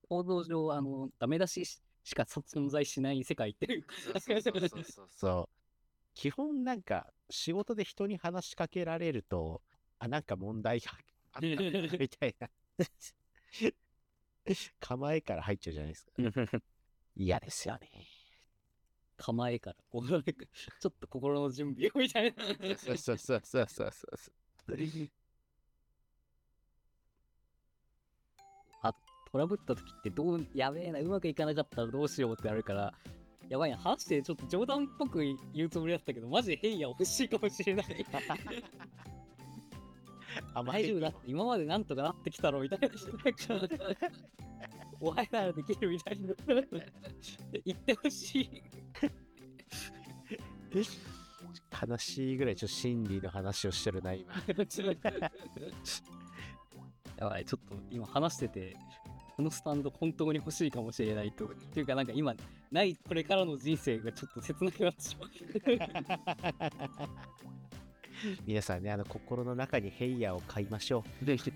[0.10, 3.86] 報道上、あの、ダメ出しししか存在しない世界っていう。
[4.02, 5.58] そうそうそうそう。
[6.13, 9.62] 基本なんか仕事で人に話しかけられると、
[10.00, 10.91] あ、なんか問題が
[11.34, 12.50] あったみたいな
[14.80, 16.13] 構えから入っちゃうじゃないですか。
[17.15, 17.89] 嫌ですよね。
[19.17, 22.43] 構えから、ちょっと心の準備をみたいな。
[22.78, 24.08] そうそうそうそうそうそ
[24.70, 24.78] う。
[29.38, 32.91] トラブった時ってどう、やべえな、うまくいかなかったらどうしようってなるから、
[33.50, 35.19] やばいな、話してちょっと冗談っぽく
[35.54, 37.86] 言うつもりだったけど、マジで変や欲しいかもしれない。
[40.56, 42.89] 大丈夫だって、今までなんとかなってきたろみたいな。
[45.00, 46.34] お前ならできるみたいな。
[47.63, 48.63] 言ってほしい。
[51.88, 54.34] 悲しいぐらいちょっと心理の話をしてるな、今。
[57.17, 58.78] やばい、ちょっと今話してて、
[59.38, 61.45] このスタンド本当に欲しいかもしれないと。
[61.45, 62.34] っていうか、なんか今、
[62.71, 65.30] ないこれからの人生がちょっと切なくなってしまう。
[68.47, 71.26] 皆さんね、あの心の中にヘイヤーを買いましょう。
[71.28, 71.52] 自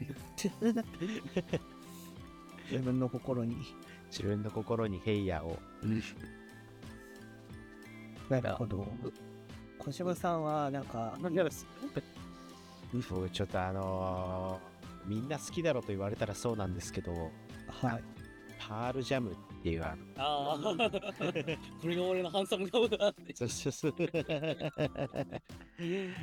[2.84, 3.58] 分の心に。
[4.12, 5.58] 自分の心にヘイヤーを。
[8.30, 8.88] なるほど。
[9.80, 11.34] 小島さんは、なんか、僕
[13.32, 14.72] ちょっとあのー
[15.06, 17.32] みんな好きだろと言われたらそうなんですけど、
[17.72, 18.04] はい。
[18.60, 20.60] パールジャムっていうあの、ああ、
[21.82, 23.36] これが俺のハンサム顔だって。
[23.36, 23.94] そうそうそう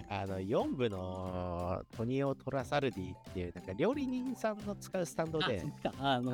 [0.08, 5.64] あの4部のトニオ・トラサルディっていうなんか料理人さんの使うスタンドで、
[5.98, 6.32] ああの、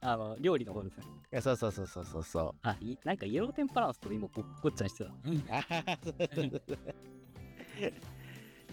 [0.00, 1.04] あの料理の方ですね。
[1.32, 2.54] いやそうそうそうそうそうそう。
[2.62, 5.12] あ、いなんかイエローテンパランスと今ごごっちゃにしてた。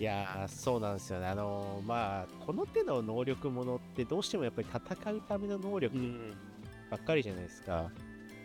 [0.02, 1.28] いやーそうなんですよね。
[1.28, 5.96] あのーまあこの手の能力ものってどうしてもやっぱり戦うための能力
[6.90, 7.92] ばっかりじゃないですか。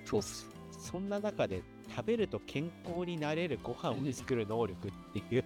[0.05, 0.47] そうっす。
[0.79, 5.45] そんな中で食べると健康になれるご飯を作る能力っていう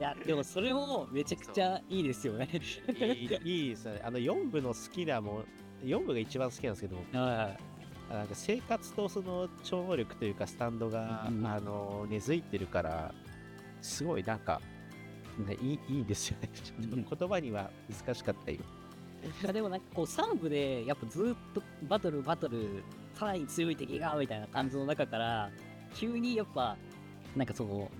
[0.00, 2.48] いや、でもそれもめちゃくちゃいいですよね。
[2.98, 4.02] いいいいですよね。
[4.04, 5.44] あの4部の好きなもん
[5.84, 7.56] 4部が一番好きなんですけどは
[8.10, 13.14] なんか生活とその超能力というかスタンドが、うんあの根付いてるから
[13.80, 14.60] すごいなんか、
[15.38, 18.58] ね、いいいいですよね ちょっとうん言葉には難しかったよ、
[19.52, 22.82] でもなんかこう3部でやっぱずーっとバトルバトル
[23.14, 25.50] さらに強い敵がみたいな感じの中から
[25.94, 26.76] 急にやっぱ
[27.36, 27.90] なんかその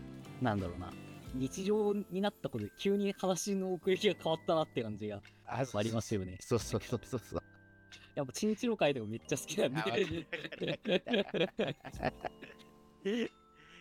[0.40, 0.93] なんだろうな
[1.35, 6.38] 日常になったことで急に話の奥行きが変わったなって感じがあありますよね。
[6.40, 7.43] そうそうそうそうそう
[8.14, 9.75] やっぱチンチロ会とかめっちゃ好きなん
[13.05, 13.31] で。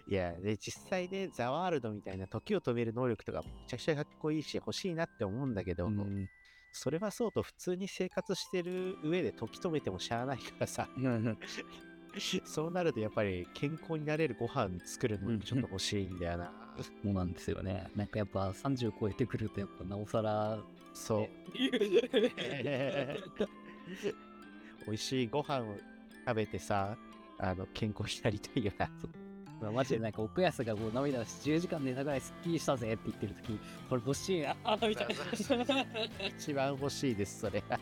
[0.10, 6.28] いやで実際ねザワールドみたいな時を止める能力とかめちゃくちゃかっこいいし欲しいなって思うんだけど、うん
[6.72, 10.88] それはそうと普通に生活してる上で時止めてもしゃあないからさ
[12.46, 16.52] そうなるとやっぱり健康になれるご飯作るのにちょっと欲しいんだよな。
[16.82, 17.88] そうなんですよね。
[17.96, 20.60] なんかやっぱ30超えてくるとやっぱなおさら。
[20.94, 21.30] そう。
[24.86, 25.76] 美味しいご飯を
[26.26, 26.98] 食べてさ、
[27.38, 28.90] あの健康になりたいよな。
[29.62, 34.56] まあマジでなんか奥安がこう涙して10時間寝たぐらいスッキリしたぜって言ってる時これ欲しいな
[34.88, 35.86] みたいな。
[36.38, 37.80] 一番欲しいです、それが。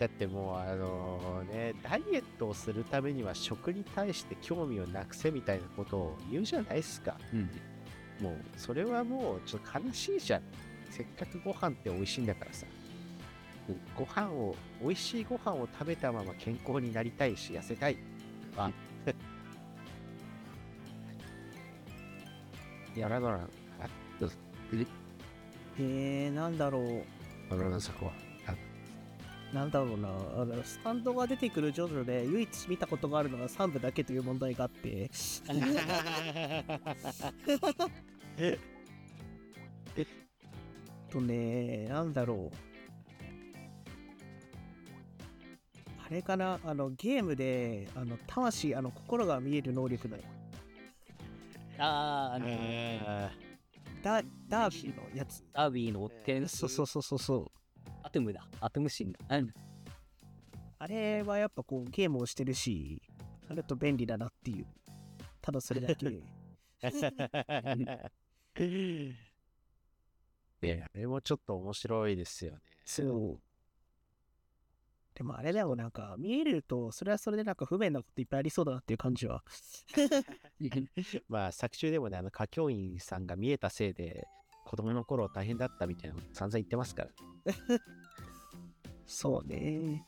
[0.00, 7.16] だってもうあのね、ダイエットをするためには食に対して興味をなくせみたいなことを言うじゃないですか。
[7.32, 7.50] うん
[8.20, 10.42] もうそれはもうちょっと悲しいじゃん。
[10.90, 12.66] せっかくご飯って美味しいんだからさ。
[13.94, 17.98] ご飯を、美味しいご飯を食べたまま健康になりたいし、痩せたい。
[18.56, 18.70] あ、
[22.98, 23.40] やらなら、あ、
[24.20, 24.36] どうぞ。
[25.80, 27.04] えー、なんだろう。
[27.50, 28.28] あそこは。
[29.52, 30.08] なんだろうな。
[30.36, 35.10] あの、スタンドが出てくるジョジョで唯一見たことがあるのが3部だけという問題があって。
[41.10, 42.56] とね、なんだろう。
[46.06, 50.18] あれかなあの、ゲームで、あの、魂、あの、心が見える能力の、
[51.78, 52.46] あー、あの、
[53.26, 53.30] あ
[54.02, 55.44] ダダービーのやつ。
[55.52, 57.46] ダービーの天そうそうそうそうそう。
[58.02, 58.46] アトムだ。
[58.60, 59.18] アトムシンだ。
[59.36, 59.52] うん。
[60.78, 63.02] あれはやっぱこう、ゲームをしてるし、
[63.50, 64.66] あると便利だなっていう。
[65.40, 66.06] ただそれだけ。
[68.54, 69.14] ー
[70.60, 72.58] ねあれもちょっと面白いですよね。
[72.84, 73.40] そう。
[75.18, 79.42] でもあれでもなんか、見えると、それはそれでなんか不便なこといっぱいありそうだなっていう感じは。
[81.28, 84.28] まあ作中でもね、あの歌教員さんが見えたせいで、
[84.64, 87.10] 子供の頃大変だったみたいなこと散々言ってますから。
[89.06, 90.06] そうね。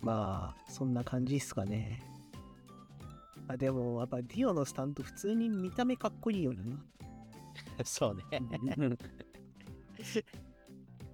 [0.00, 2.02] まあ、そんな感じっすかね。
[3.46, 6.82] あでも、やっぱディオのスタンド、普通に見た目かっこいいよな。
[7.84, 8.24] そうね。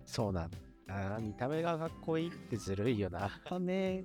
[0.07, 0.66] そうなんだ。
[0.89, 3.29] あー見た目がかっこいいってずるいよな。
[3.45, 4.05] た目、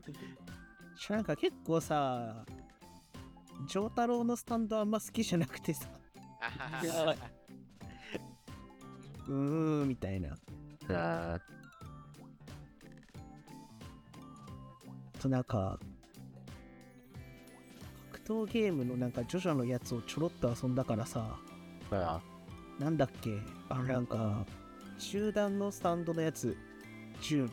[1.10, 2.46] なんか結構さ、
[3.68, 5.88] 丈太郎のスタンドあんま好きじゃなくてさ、
[6.84, 7.18] やばい。
[9.28, 10.36] うーん、みたいな。
[10.90, 11.40] ああ
[15.22, 15.80] となんか、
[18.12, 21.38] 格闘ゲームのなんかジョジョのやつをちょろっと遊んだからさ、
[22.80, 23.38] なんだっけ？
[23.70, 24.44] あのなんか、
[24.98, 26.58] 集団のスタンドのやつ、
[27.22, 27.52] ジュン、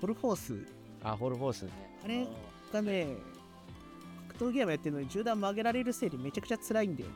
[0.00, 0.66] ホルフォース、
[1.02, 1.70] あ、ホールフォースね。
[2.04, 2.26] あれ
[2.72, 3.16] がね、
[4.28, 7.14] 格闘ゲームやってるのに銃弾曲げられるせいでめちゃくちゃ辛いんだよね。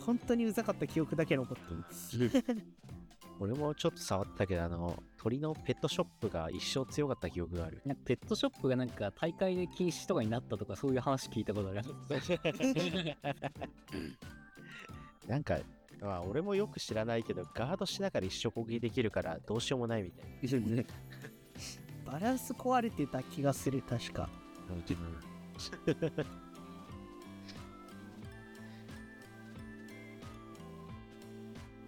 [0.00, 1.62] 本当にうざかった記憶だけ残って
[2.18, 2.32] る。
[3.40, 7.82] 俺もちょっと触ったけど、あの、鳥のペットショップが一生強かった記憶がある。
[8.04, 11.82] ペットショップがなんか大会で禁止とかになったとかそういう話聞いたことある。
[15.26, 15.58] なんか、
[16.02, 20.82] まあ、俺もよく知らないけど、ガードしながら一生攻撃できるからどうしようもないみたいな。
[22.12, 24.28] バランス壊れてた気がする、確か。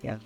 [0.03, 0.20] いや、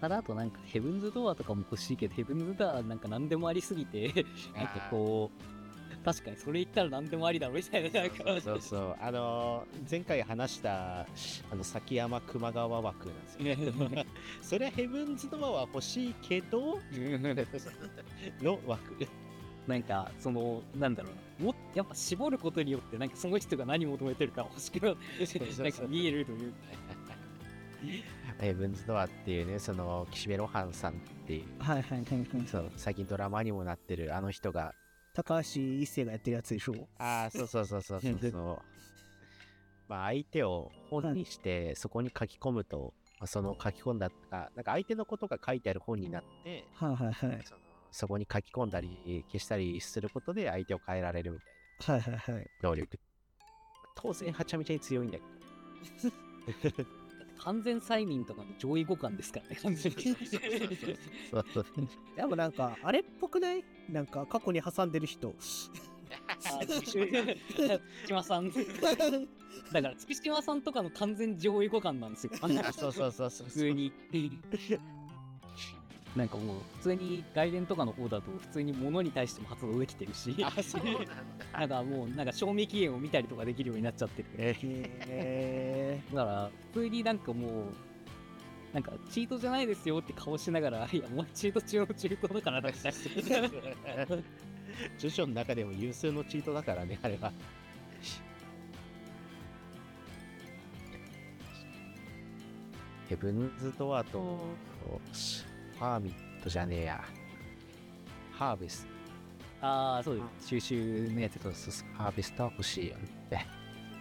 [0.00, 5.59] ただあとなんかヘブンズドアとかも欲しいけどヘブンズドアなんか何でもありすぎてなんかこう
[6.04, 8.96] 確かにそれ言ったら何でもありだろみたいなそうそう。
[9.00, 11.06] あのー前回話した、あ
[11.54, 13.88] の、崎山熊川枠なんですよ。
[13.88, 14.06] ね
[14.40, 16.78] それはヘブンズドアは欲しいけど、
[18.42, 18.96] の枠。
[19.66, 26.52] なんかそのなんだろうなもやっぱ絞ることによってなんかその人が何求めてるか欲しくななんか見えるという
[28.40, 32.46] ヘブンズドアっていうね、その、岸辺露伴さんっていう、はいはいはいはい。
[32.46, 34.74] そう、最近ドラマにもなってるあの人が、
[35.22, 36.88] 高橋一生がやってるやつでしょ？
[36.98, 38.58] ああ、そうそうそうそうそうそう。
[39.88, 47.40] まあ、相手を本にして、そこに書き込むと、まあその書き込んだか、なんか相手のことが書いてある本になって、はいはいはい。
[47.44, 51.38] そのそこに書き込んだり、消したりすることで相手を変えられるみ
[51.84, 52.50] たいはいはいはい。
[52.62, 52.98] な能力。
[53.96, 55.24] 当然、はちゃめちゃに強いんだけ
[56.78, 56.84] ど。
[57.42, 59.56] 完全催眠とかの上位互換ですからね。
[59.62, 59.98] 完全に。
[62.16, 63.64] でもなんか、あれっぽくない？
[63.88, 65.34] なんか過去に挟んでる人。
[66.28, 66.98] あ月
[68.06, 68.50] 島さん。
[69.72, 72.32] だから月島さんとかの完全上位互換なんですよ。
[72.72, 73.46] そうそうそうそう。
[73.46, 73.92] 普通に
[76.16, 80.34] なんかもう普通に外伝とかの方だと普通に物に対しても発動できてるし。
[80.42, 80.82] あ、そう
[81.52, 84.28] なんかもうなんか賞味期限を見たりとかできるようになっちゃってる。
[84.38, 87.52] えへだから普通になんかもう
[88.72, 94.22] なんかチートじゃないですよって顔しながらいやもうチート中のチートだからだってー、
[94.96, 97.32] 著書の中でも有数のチートだからね、あれは。
[103.08, 104.38] ヘブンズドアと、
[105.80, 107.02] ファーミットじゃねえや。
[108.32, 108.86] ハーベス
[109.62, 112.96] ああそうです収集のやつト、そうそうハーベストは欲しいよ
[113.30, 113.46] ね。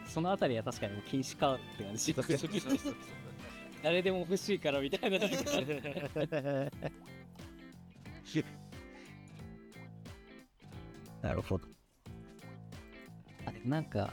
[0.06, 2.14] そのあたりは確かに禁止かって感じ
[3.82, 5.20] 誰でも欲しいからみたいな
[11.22, 11.66] なるほど。
[13.46, 14.12] あでもなんか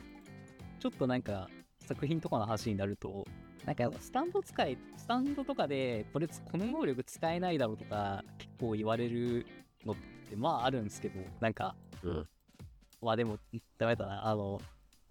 [0.78, 1.50] ちょっとなんか
[1.80, 3.26] 作品とかの話になると
[3.66, 9.44] なんかスタンド使いスタンドとかでこれつこの能力使えないだろうとか結構言われる
[9.84, 9.96] のっ
[10.30, 12.28] てまああるんですけどなんかうん。
[13.02, 13.38] まあでも
[13.78, 14.26] ダメだな。
[14.26, 14.60] あの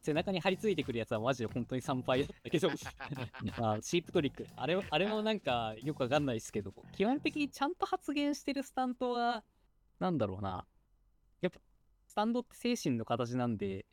[0.02, 2.70] 背中に張り付いてくるやつはマジで本当に参拝だったけど
[3.58, 4.46] まあシープトリック。
[4.56, 9.44] あれあれもなんかよくわかんないですけど基本的にちゃんと発言してるスタンドは
[10.00, 10.66] なんだろうな。
[11.42, 11.60] やっぱ
[12.08, 13.86] スタンドって精神の形なんで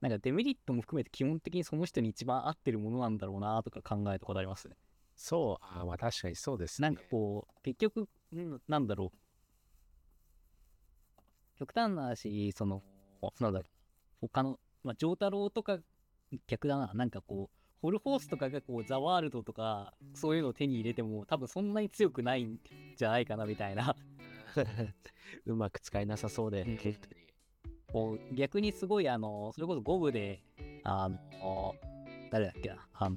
[0.00, 4.76] なんかデメリットも含めて基本的にその人に一番合ってるものなんだろうなとか考えたことありますね。
[5.16, 6.88] そう、あーまあ確かにそうですね。
[6.88, 9.18] なんかこう、結局、んなんだろう。
[11.58, 12.82] 極端な話、その、
[13.40, 13.70] なんだろう。
[14.20, 15.78] 他の、まあ、丈太郎とか、
[16.46, 16.92] 逆だな。
[16.94, 22.60] なんかこう、ホルホースとかがこう、ザワールドとか、そういうのを手に入れても、多分そんなに強くないん
[22.96, 23.96] じゃないかな、みたいな。
[25.46, 26.76] うまく使えなさそうで、うん
[27.92, 30.42] こう、逆にすごい、あの、それこそ五部で、
[30.84, 31.74] あの、
[32.30, 33.16] 誰だっけな、あの、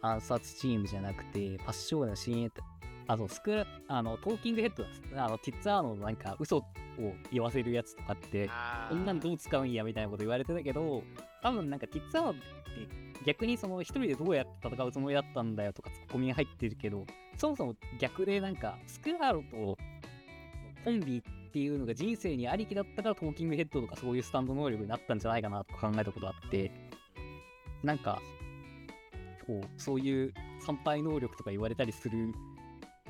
[0.00, 2.64] 暗殺チームじゃなくて、パッションな親衛隊、
[3.06, 4.84] あと、スクラ、あの、トーキングヘッド
[5.20, 6.64] あの、ティッツァーノのなんか、嘘を
[7.32, 8.50] 言わせるやつとかって、
[8.88, 11.02] こんなんどう使うんやみたいなこと言われてたけど、
[11.42, 12.40] 多分なんかティッツァーノって
[13.24, 17.04] 逆にその一人でどうやって戦うつもりだったんだよとかツッコミが入ってるけど、
[17.36, 19.78] そもそも逆でなんかスクラーロと
[20.84, 26.70] コンビっていうのが人生にありきだったからトーキングヘッドとかそういうスタンド能力になったんじゃないかなとか考えたことあって、
[27.82, 28.20] なんか、
[29.46, 32.34] こう、そういう参拝能力とか言われたりする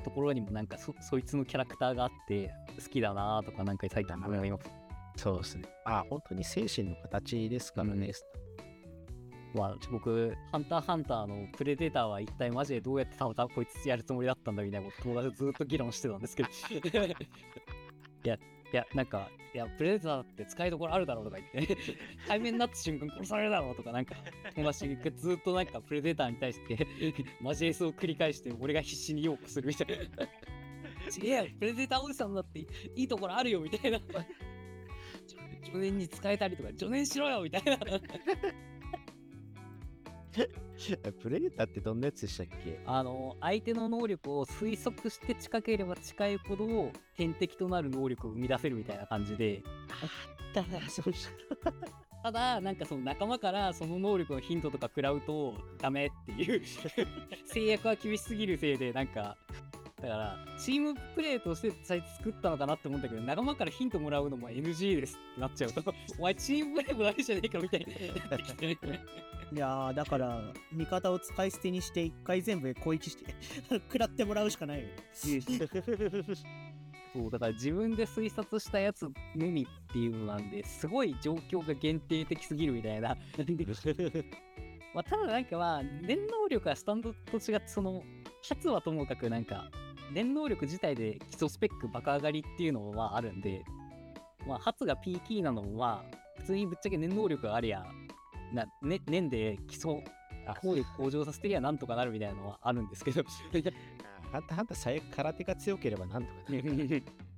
[0.03, 2.49] ところにもなんかそそいつのキャラクターがあって
[2.81, 4.69] 好きだなとかなんか最近思います。
[5.17, 5.63] そうですね。
[5.83, 8.11] あ、本当に精神の形ですからね。
[9.53, 16.49] まあ、僕、ハンターハンターのプレデターは一体マジでどうやってたまたまこいつやるつもりだったんだみたいなこと友達とずっと議論してたんですけど。
[18.23, 21.77] いや、いや、なんか、いや、プレデターって使いどころあるだろうとか言って、
[22.27, 24.15] 対面になった瞬間殺されるだろうとか、なんか、
[24.55, 26.87] 友達がずっとなんかプレデターに対して、
[27.41, 29.95] マジエスを繰り返して、俺が必死に擁護するみたいな。
[29.95, 33.99] 違えよ、プレデターおじさんだっていいところあるよみたいな。
[35.63, 37.77] 助念 に使えたりとか、助念しろよみたいな。
[41.21, 42.79] プレデターってどんなやつでしたっけ？
[42.85, 49.63] あの相手の能力を推測して近ければ近いほど天敵となる能力を生み出せるみたいな感じで。
[50.53, 51.13] だそう
[52.23, 52.31] た。
[52.31, 56.61] だなんかその仲間からその能力のヒントとか食らうとダメっていう。
[57.45, 59.37] 制約は厳しすぎるせいでなんか
[60.01, 65.73] だからチームプレーとして最初作ったのかなって思ったけど仲間からヒントもらうのも NG ですってなっちゃう。
[65.73, 65.83] と
[66.17, 67.85] お前チームプレーもダメじゃねえかみたいに
[68.29, 68.71] なってきて
[69.51, 70.41] いやーだから
[70.71, 73.33] 味方を使い捨てにして一回全部攻撃して
[73.69, 74.87] 食らってもらうしかないよ。
[77.11, 83.17] そうだから自分で推察したやつのみっていうのなんですごい状況が限定的すぎるみたいな。
[84.93, 88.03] まあただなんかまあ念能力はスタンドと違ってその
[88.41, 89.69] シャツはともかくなんか
[90.11, 93.63] 念能力自体で基礎スペックバカ上がりっていうのもまああるんで
[94.47, 97.85] まあ発が P キーなのもまあ普通にぶっちゃけ念能力がありゃ
[98.53, 100.03] な、ね、念で基礎
[100.63, 103.23] 能力向上させてりゃなんとかなるみたいなのはあるんですけど
[104.31, 107.03] ハンターハンター最悪空手が強ければなんとかなる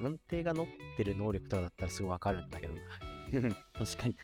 [0.00, 0.66] 探偵が乗っ
[0.96, 2.80] てる能力とかだったらすごいわかるんだけどな。
[3.78, 4.16] 確かに。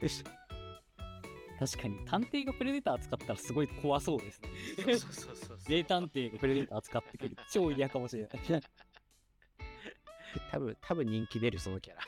[1.58, 4.48] 確かに、探偵がプレデター使ったらすごい怖そうですね。
[4.96, 7.36] そうそうそう名探偵がプレデター使ってくる。
[7.50, 8.62] 超嫌かもしれない。
[10.52, 12.02] 多分、多分人気出るそのキャラ。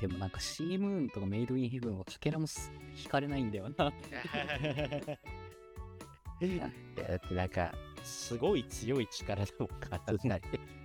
[0.00, 3.92] でもなんかシームーンとかメイドインヘブンはかけらもす引かれないんだよな。
[6.40, 7.72] い やだってなんか、
[8.02, 10.44] すごい強い力だもん、形なり。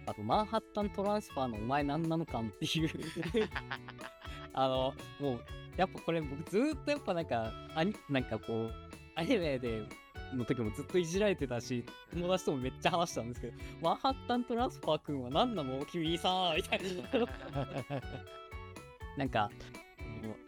[0.10, 2.89] あと、マンハッタントランスファーのお前何なのかんっていう。
[4.53, 5.39] あの、もう、
[5.78, 8.74] やっぱこれ僕ずーっとやっぱなんか、アニなんかこう、
[9.16, 9.84] アニメで、
[10.34, 18.01] の時もずっといじられてたし、友達ともめっちゃ話したんですけど、マンハッタントランスファー君は何なの君さーみたいな。
[19.18, 19.51] なんか、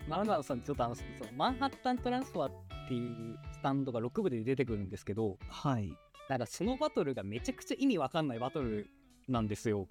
[0.08, 5.96] マンハさん、ちょっとあの、そのマンハッタントランスファーっていうスタンドが6部で出てくるんですけど、はい
[6.32, 8.90] なんかそのバトルがめちゃくちゃ意味わかんないバトル
[9.28, 9.88] なんですよ。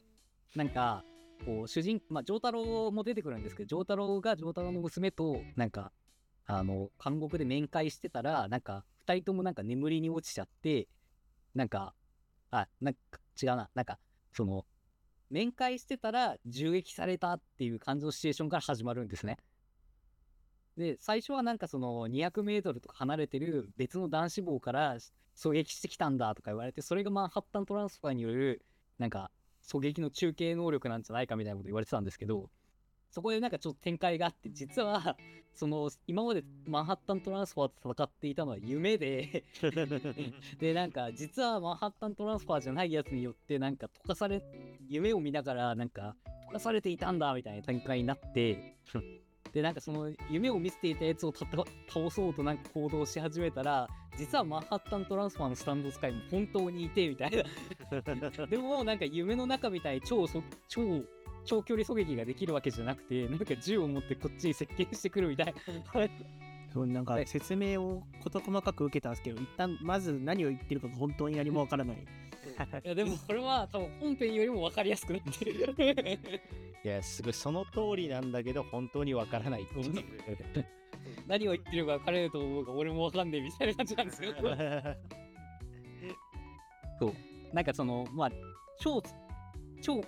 [0.55, 1.05] なんか、
[1.45, 5.93] こう、主人、まあ、丈太郎も出てくるんですけど、丈太郎が丈太郎の娘と、なんか、
[6.47, 10.89] あの、監獄で面会してたら、なんか、二人ともなんか眠りに落ちちゃって、
[11.55, 11.95] なんか、
[12.51, 13.99] あ、なんか、違うな、なんか、
[14.33, 14.67] その、
[15.31, 19.39] 面会してたら銃撃されたっていう感じのシチュエーションから始まるんですね。
[20.77, 24.97] で、最初はなんかその200メートルとか離れてる別の男子棒から
[25.37, 28.65] 狙撃してきたんだとか言われて、それがマンハッタントランスファーによる、
[29.01, 29.31] なんか、
[29.63, 32.51] 狙撃の中継能力なんじゃないかみたいなこと言われてたんですけど、
[33.11, 35.17] そこでなんかちょっと展開があって、実は、
[35.55, 39.45] その、今までマンハッタントランスファーと戦っていたのは夢で、
[40.61, 44.43] で、なんか、実はマンハッタントランスファーじゃないやつによって、なんか、溶かされ、
[44.87, 46.15] 夢を見ながら、なんか、
[46.51, 48.77] 溶かされていたんだみたいな展開になって、
[49.53, 51.65] でなんかその夢を見せていたやつを倒
[52.11, 58.47] そうとなんか行動し始めたら実はマンハッタントランスファーのスタンド使いも本当にいてみたいな。
[58.47, 61.03] でもなんか夢の中みたいに超そ超
[61.45, 65.53] 長距離狙撃ができるわけじゃなくてなんか銃を持ってこっちに接近してくるみたいな。
[66.73, 67.27] そうなんかはい。
[67.27, 72.07] 説明を事細かく受けたんですけど、一旦まず何を言ってるかが本当に何もわからない。
[72.85, 75.77] いやでもこれは多分本編よりも分かりやすくなってる。
[76.83, 80.05] いや、すごい、その通りなんだけど、本当にわからないっていう。
[81.27, 84.35] 何を言ってるか分かれると思うが俺も分かんねえみたいな感じなんですよ
[86.99, 87.15] そう。
[87.53, 88.31] なんかそのまあ
[88.79, 89.03] 超
[89.83, 90.03] 超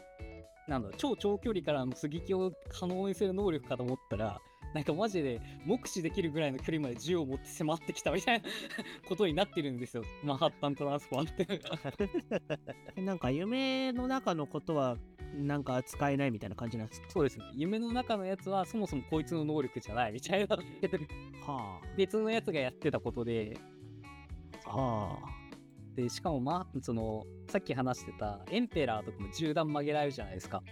[0.68, 4.40] なんだ超長距離からの狙撃を可能にする能力かと思ったら
[4.74, 8.48] なんかマジで目視できるぐらいの距離まで銃を持って迫ってきたみたいな
[9.08, 10.02] ことになってるんですよ。
[10.24, 13.00] マンハッタントランスファーって。
[13.02, 14.96] なんか夢の中のことは
[15.34, 17.10] なんか扱えないみたいな感じなんですか？
[17.10, 17.44] そうですね。
[17.54, 20.56] 夢の中のやつはそもそもこいつの能力じゃないみたいな。
[21.46, 23.56] は別のやつがやってたことで。
[24.64, 24.76] あ。
[24.76, 25.42] はあ。
[25.94, 30.62] でしかもまあそのさっき話してたエンペラーとかも銃弾曲げられるじゃないですか。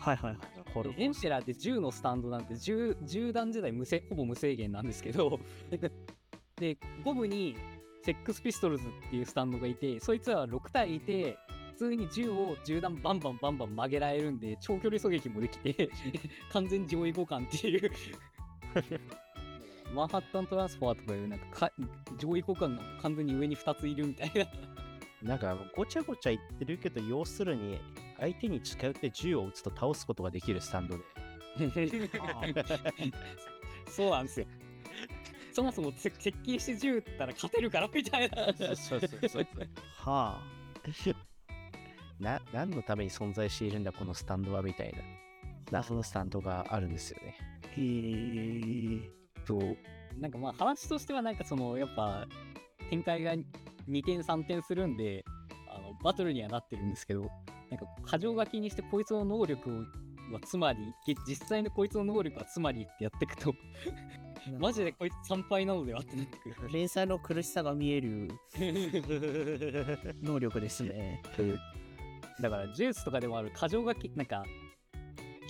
[0.00, 0.38] はいはいはい。
[0.74, 5.38] ホルエンペラーって銃のスタンドなんて銃銃弾自体無制ほぼ無制限なんですけど。
[6.56, 7.56] で5部に
[8.04, 11.36] セックスピストルズっていうスタンドがいてそいつは6体いて
[11.72, 15.90] 普通に銃を銃弾バンバンバンバン曲げられるんで長距離狙撃もできて
[16.52, 17.90] 完全上位互換っていう。
[19.92, 21.72] マンハッタントランスファーとかいうなんかか
[22.18, 24.46] 上位互換が完全に上に2ついるみたいな。
[25.24, 27.78] なんか、ごちゃごちゃ言ってるけど、要するに、
[28.24, 31.04] 相手に近寄って銃を撃つと倒すことができるスタンドで。
[33.86, 34.46] そうなんですよ。
[35.52, 38.52] そもそもせ接近して銃撃ったら勝てるからみたいな。
[38.54, 39.46] そうそうそう。
[39.98, 40.42] は
[42.18, 44.98] な、何のために存在しているんだ、このスタンドは、みたいな。
[45.70, 47.36] 謎のスタンドがあるんですよね。
[47.62, 47.66] あ。
[47.68, 49.10] へえ。
[49.46, 49.76] そう。
[50.18, 52.26] なんかまあ話としてはなんかそのやっぱ
[52.88, 53.34] 展開が
[53.88, 55.24] 2点3点するんで
[55.68, 57.28] あのバトルにはなってるんですけど
[57.76, 59.86] なんか過剰書きにしてこいつの能力
[60.32, 63.54] はつまりげ実際のこいつの能力はつまりってやっていくと
[64.58, 66.54] マジでこいつ3敗なのではってなってくる。
[66.72, 68.28] 連載の苦しさが見える
[70.22, 71.22] 能力ですね。
[72.40, 74.44] だからジュースとかでもある過剰書きなんか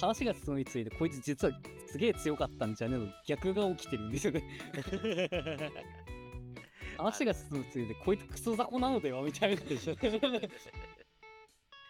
[0.00, 1.54] 話が進みついてこいつ実は
[1.86, 4.42] すげえ強かったんじゃねえの逆が起きてるんですよね
[6.98, 9.62] 話が進むついてこいつクソ雑魚なのではみたいな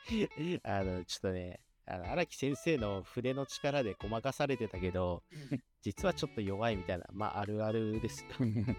[0.65, 5.23] あの、ちょっとね、あの荒木先生の筆の力でごまかされてたけど、
[5.83, 8.29] 実はちょっと弱いみたいな、まあ、あるあるですよ。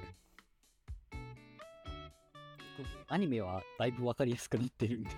[3.07, 5.09] アニメはだいぶ分かりやすくなってるんで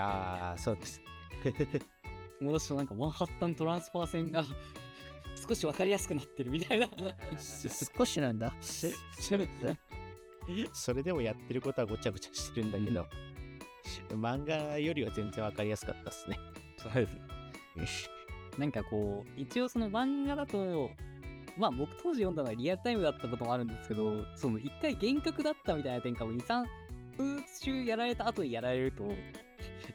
[0.00, 1.00] ああ、そうです。
[2.38, 4.44] 友達となんかマンハッタントランスファー戦が
[5.48, 6.88] 少し分かりやすくなってるみたいな
[7.38, 8.54] 少しなんだ。
[10.72, 13.06] それでもやってることはごちゃごちゃしてるんだけど、
[14.10, 16.38] 漫画よりは全然わかりやすかったですね。
[17.76, 18.08] よし。
[18.58, 20.90] なんかこう、一応その漫画だと、
[21.56, 26.64] まあ僕当時読んだのはリアルタイムだったこともあるんですけど、その一回幻覚だったみたいな展開を2、3
[27.46, 29.12] 数週やられた後にやられると、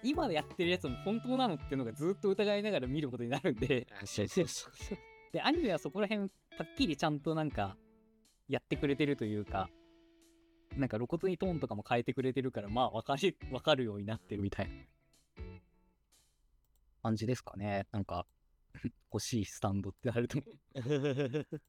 [0.03, 4.97] 今やってるやつも本当なのっていうのがずっと疑いながら見ることになるんで、そうそうそうそう
[5.31, 6.27] で、アニメはそこら辺、は
[6.63, 7.77] っきりちゃんとなんか、
[8.47, 9.69] やってくれてるというか、
[10.79, 14.73] なんか露骨にトーンとかも変えてくれてるから、まあ、わかり、わかるようになってるみたいな
[17.03, 17.85] 感じですかね。
[17.91, 18.25] なんか、
[19.11, 20.39] 欲しいスタンドってなると。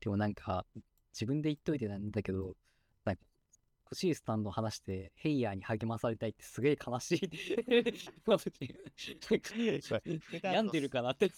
[0.00, 0.66] でもなんか、
[1.12, 2.56] 自分で言っといてなんだけど、
[3.04, 3.22] なんか、
[3.84, 7.20] 欲しいスタンドを話して、ヘイヤーに励まされたいってすげえ悲しい。
[8.26, 8.50] 私
[10.42, 11.30] 病んでるかなって。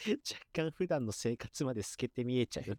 [0.30, 2.78] 若干普段の生活まで透けて見えちゃう。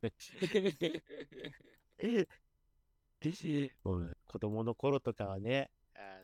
[3.84, 6.20] も う子供の頃とかはね、あ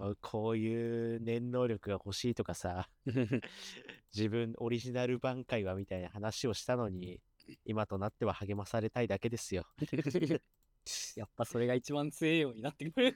[0.00, 2.88] の こういう念能力が欲しいとかさ、
[4.14, 7.20] 自分オリジナル挽回はみたいな話をしたのに、
[7.64, 9.66] 今となっては励まされたいだけですよ。
[11.16, 13.14] やっぱそれが一番強いようになってくる。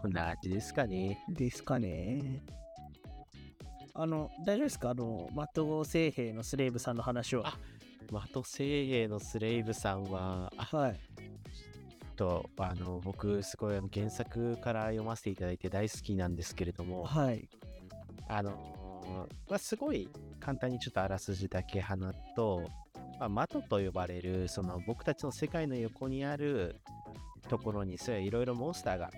[0.00, 1.24] こんな感じですかね。
[1.28, 2.42] ですかね。
[3.94, 4.90] あの、大丈夫ですか？
[4.90, 7.54] あの、的星兵のスレイブさんの話は。
[8.08, 11.00] 的精鋭のスレイブさんは、あはい。
[12.16, 17.48] と、あの、僕、すごいあの原作から読ませていただいて大好きなんですけれども、はい。
[18.28, 22.62] あのーまあ、すごい簡単にちょっとあらすじだけ話すと、
[23.18, 26.76] まあ、マトと呼ばれるその僕たちの世界の横にある
[27.48, 29.10] ところにそういろいろモンスターが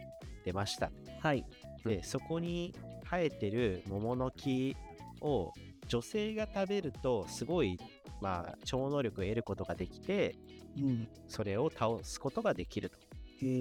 [0.44, 1.44] 出ましたはい。
[1.84, 2.74] でそこに
[3.04, 4.76] 生えてる桃の木
[5.20, 5.52] を
[5.88, 7.78] 女性が食べるとすごい
[8.20, 10.36] まあ超能力を得ることができて
[10.78, 11.08] うん。
[11.28, 12.98] それを倒すことができると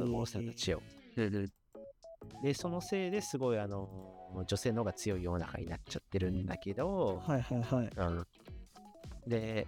[0.05, 0.81] モンスターたちを
[2.43, 3.89] でそのせいですごいあの
[4.45, 7.89] 女性の方が強い世の中になっちゃってるんだけど、はいはいはい。
[7.95, 8.25] うん、
[9.27, 9.67] で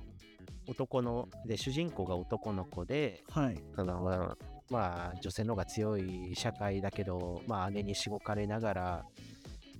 [0.67, 3.57] 男ので主人公が男の子ではい。
[3.75, 4.37] あの
[4.71, 9.05] まあ女性の方が強い社会だけど、まあ、姉にしごかれながら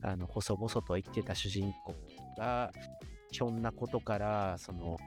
[0.01, 1.95] あの細々と生きてた主人公
[2.37, 2.71] が
[3.31, 4.99] ひょんなことからその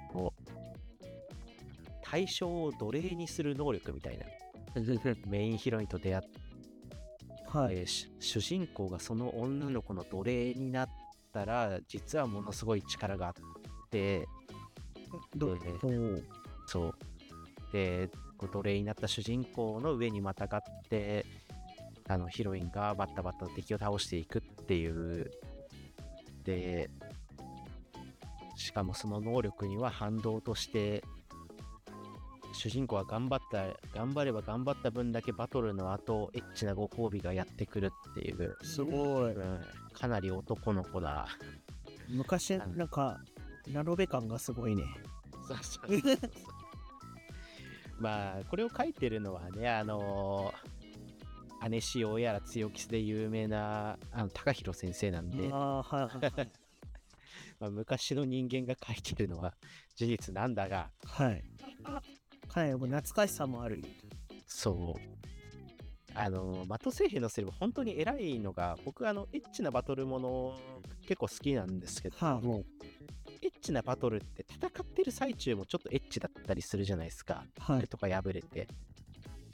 [2.03, 4.25] 対象を奴隷にする能力みたいな
[5.29, 6.45] メインヒロインと出会って
[7.47, 7.77] はい。
[7.77, 10.89] えーし主人公がその女の子の奴隷になっ
[11.33, 13.35] たら実はものすごい力があっ
[13.91, 14.27] て
[16.67, 16.95] そう
[17.73, 18.11] で
[18.49, 21.27] 奴隷になった主人公の上にまたがって
[22.09, 25.31] あのヒロインがバッタバッタと敵を倒していくっていう
[26.45, 26.91] で
[28.57, 31.03] しかもその能力には反動として
[32.53, 33.65] 主人公は頑張った
[33.99, 39.33] 頑張れば頑張った分だけバトルの後エッチなご褒美がやってくるっていうすごい。
[39.33, 39.61] うん
[39.95, 41.27] かなり男の子だ。
[42.11, 43.21] 昔、なんか、
[43.73, 44.85] ラノベ感がすごいね。
[45.49, 46.31] そうそうそうそう
[47.99, 56.53] まあ、これを書いてるのはね、あのー、姉潮やら強キスで有名なあの高弘先生なんで、ああ、はいはいはい。
[57.61, 59.55] まあ、昔の人間が書いてるのは
[59.95, 61.45] 事実なんだが、はい。
[62.49, 63.83] かなりもう懐かしさもある。
[64.47, 65.15] そう。
[66.17, 70.59] あの、的星兵のセリフ、本当に偉いのが、僕、あの、エッチなバトルもの
[71.03, 72.67] 結構好きなんですけど、はあ、もう、
[73.65, 77.45] チなバトルって戦ってる最中もちょっとエッチだったりするじゃないですか。
[77.59, 77.89] はい。
[77.89, 78.69] とか破れて。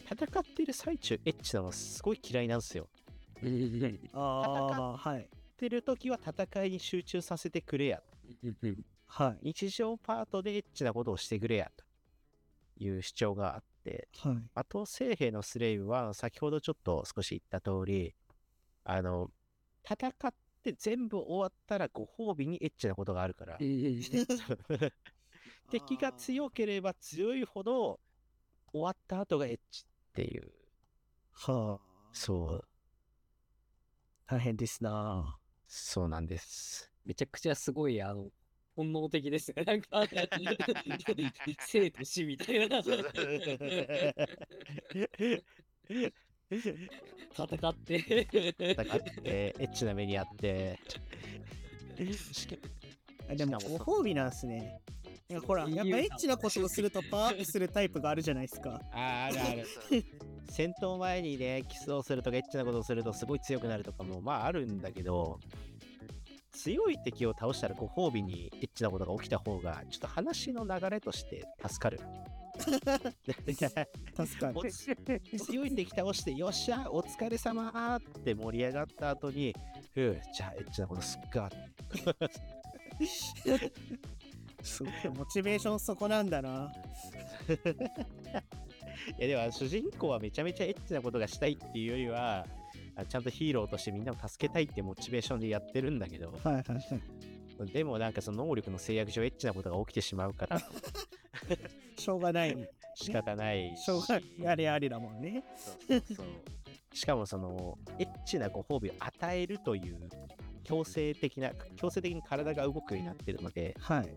[0.04, 2.88] 戦ってる最中、エッチなのすごい嫌いなんですよ。
[4.12, 5.28] ああ、はい。
[5.56, 8.02] てる時は戦いに集中させてくれや。
[9.06, 9.52] はい。
[9.52, 11.70] 日常パートでエッチなことをしてくれや。
[11.76, 11.84] と
[12.82, 14.36] いう主張があって、はい。
[14.54, 18.14] あと、聖兵のスレイブは、先ほどちょっと少し言った通り、
[18.82, 19.30] あの、
[19.84, 23.58] 戦って全部終わったらご褒美にエッチなことがあるから、
[25.70, 28.00] 敵が強ければ強いほど、
[28.72, 30.52] 終わった後がエッチっていう、
[31.32, 31.90] はあ。
[32.12, 32.64] そう、
[34.26, 35.38] 大変ですな。
[35.66, 36.92] そうなんです。
[37.04, 38.30] めちゃくちゃすごい、あの、
[38.76, 39.62] 本能的ですね。
[39.64, 40.06] なんか、
[41.66, 42.82] 生と死みたいな。
[46.50, 47.98] 戦って。
[47.98, 50.78] 戦って、エッチな目にあって、
[53.30, 54.80] あでも、ご褒美なんすね。
[55.28, 58.80] いやほら、やっぱエッチなことをするとパワーアップするタイプがあるじゃないですか。
[58.92, 59.64] ああるある。
[60.50, 65.38] 戦闘前にね、キスをするとかエッチなことをするとすごい強くなるとかもまああるんだけど、
[66.52, 72.00] 強い敵を倒したらご褒美にエッチなことが起きた方が、ちょっと話の流れとして助かる。
[74.16, 74.70] 確かに。
[75.38, 79.54] 強い敵倒して、よっしゃ、お疲れ様ーって盛り上がった後に、
[79.94, 81.50] ふう、じゃあエッチなことすっか。
[84.62, 86.72] すごい、モチベーションそこなんだな。
[89.18, 92.46] いやでも主人公はめちゃめちゃエッチなことがしたいっていうよりは、
[92.94, 97.72] あちゃんとヒーローとしてみんなを助けたいってモチベーションでやってるんだけど、はいはいはい。
[97.72, 100.60] でもなんかその能力の制約上エッチなことが起きてしまうから
[102.00, 102.56] しょうがない。
[102.94, 104.48] 仕方ないしょうがない。
[104.48, 105.44] あれあれだもんね。
[105.86, 106.02] そう
[106.92, 110.08] しかもそのエッチなご褒美を与えるという
[110.64, 114.08] 強制的な強制的に体が動くようになってるのではい。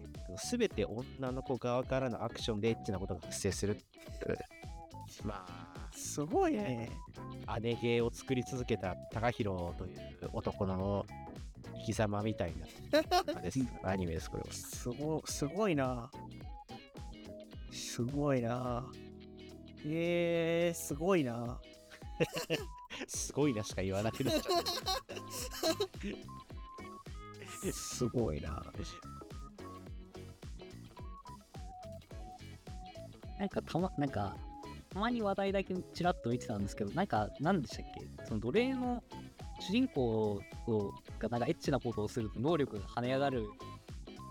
[0.51, 3.77] 全て女の子側からのアクションでエッチなことが発生する
[5.23, 6.89] まあすごいね。
[7.61, 11.05] 姉芸を作り続けた高弘という男の
[11.75, 12.65] 生き様みたいな
[13.91, 16.09] アニメですこれはすごすごいな。
[17.73, 18.85] すごいな。
[19.85, 21.59] えー、すごいな。
[23.07, 24.49] すごいなしか言わなくなっちゃ
[27.67, 28.63] うすごいな。
[33.39, 34.37] なんかたま、なんか、
[34.89, 38.25] たまに話題だけちらっと見てたんですけど、なんか、なんでしたっけ？
[38.25, 39.03] その奴隷の
[39.59, 43.47] 主人公をがなんかエッチなことをすると能力が跳ね上がる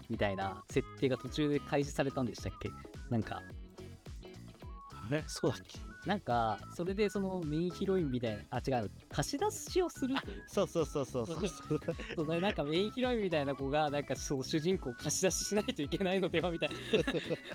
[0.09, 2.70] みたいな設定が途中で開始されたんでしたっけ？
[3.12, 3.42] なんか、
[5.10, 5.22] え？
[5.26, 5.78] そうだっけ？
[6.08, 10.16] なんか、それでそのメインヒロインみたいな、あ、違う、貸し出しをする？
[10.48, 11.78] そうそうそうそうそうそう。
[11.78, 16.76] と、そのなんかメインヒロインみたいな子が、なんかそう主人公を貸し出ししないといけないのではみたいな、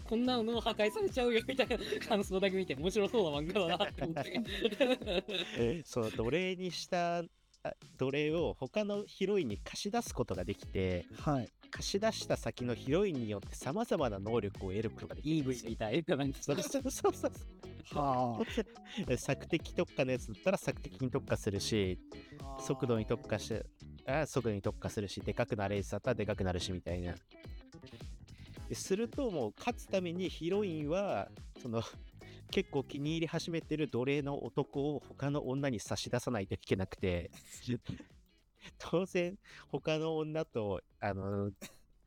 [0.05, 1.77] こんなのも破壊されちゃうよみたいな
[2.07, 5.83] 感想だけ見て、面白そうな漫画だなって思って。
[5.85, 7.23] そう、奴隷にしたあ
[7.97, 11.49] 奴隷を他のヒロインに貸し出すことができて、はい。
[11.77, 15.51] 貸し出した先のヒロインによって様々な能力を得ることができる。
[15.51, 17.31] EV みたいな、そうそうそうそう
[17.99, 18.43] は
[19.15, 21.99] 索敵特化のやつだったら索敵に特化するし、
[22.41, 22.57] あ。
[22.59, 23.63] 速度に特化して、
[24.07, 27.13] あ速度に特化するし、でかくなるやつだったらでかくなるしみたいな。
[28.67, 31.29] でするともう勝つためにヒロインは、
[31.61, 31.83] その、
[32.49, 37.29] 結構気に入り始めてる奴隷の男を他の女に差し出さないといけなくて、
[38.77, 39.37] 当然
[39.69, 41.51] 他の女と、あの、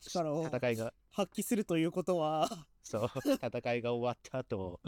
[0.01, 2.48] 力を戦いが、発揮するということは、
[2.82, 4.80] そう、戦いが終わった後、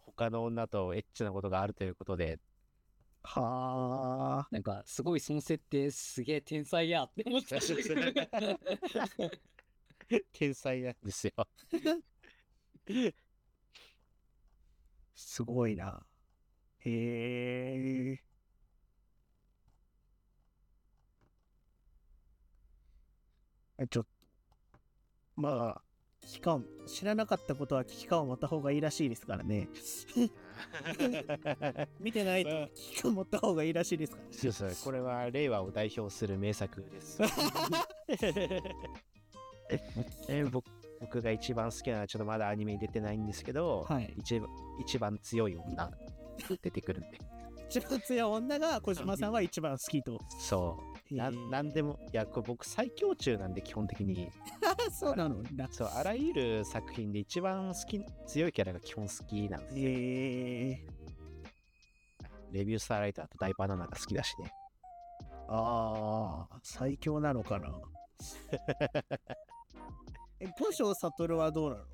[0.00, 2.40] 他の女とエッチなことがあるということで、
[3.22, 4.48] はあ。
[4.50, 7.58] なんか、すごいその設定すげえ天才やって思った。
[10.32, 11.32] 天才なんですよ。
[15.14, 16.06] すごいな。
[16.78, 18.27] へえ。
[23.86, 24.08] ちょっと。
[25.36, 25.82] まあ、
[26.22, 29.68] 危機感、知らなかったことは危機感を持った方がいいらしいですからね。
[32.00, 34.30] 見てないと危機感持った方がいいらしいですからね。
[34.32, 37.20] そうそう、これは令和を代表する名作です。
[40.28, 40.64] え僕
[41.00, 44.14] 僕が一番好きなのはちょっとまだアニメに出てないんですけど、はい。
[44.18, 44.48] 一番
[44.80, 45.90] 一番強い女
[46.62, 47.18] 出てくるんで。
[47.68, 50.18] 一番強い女が小島さんは一番好きと。
[50.40, 50.87] そう。
[51.10, 54.30] なへーなんでも、いや、これ僕最強中なんで基本的に。
[54.92, 55.68] そうなのな。
[55.70, 59.78] そう、あらゆる作品で一番好き、強いキャラが基本好きなんです。
[59.78, 60.86] へえ。
[62.52, 64.52] レビュースターライターと大バナナが好きだしね。
[65.48, 67.72] ああ、最強なのかな。
[70.40, 71.84] え、五条悟はどうなの？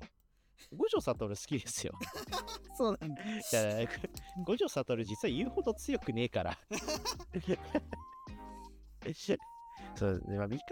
[0.73, 1.93] 五条悟好きですよ。
[2.77, 3.21] そうなんだ。
[4.45, 6.57] 五条悟実は言うほど強くねえから。
[9.95, 10.65] そう、でまあ、味方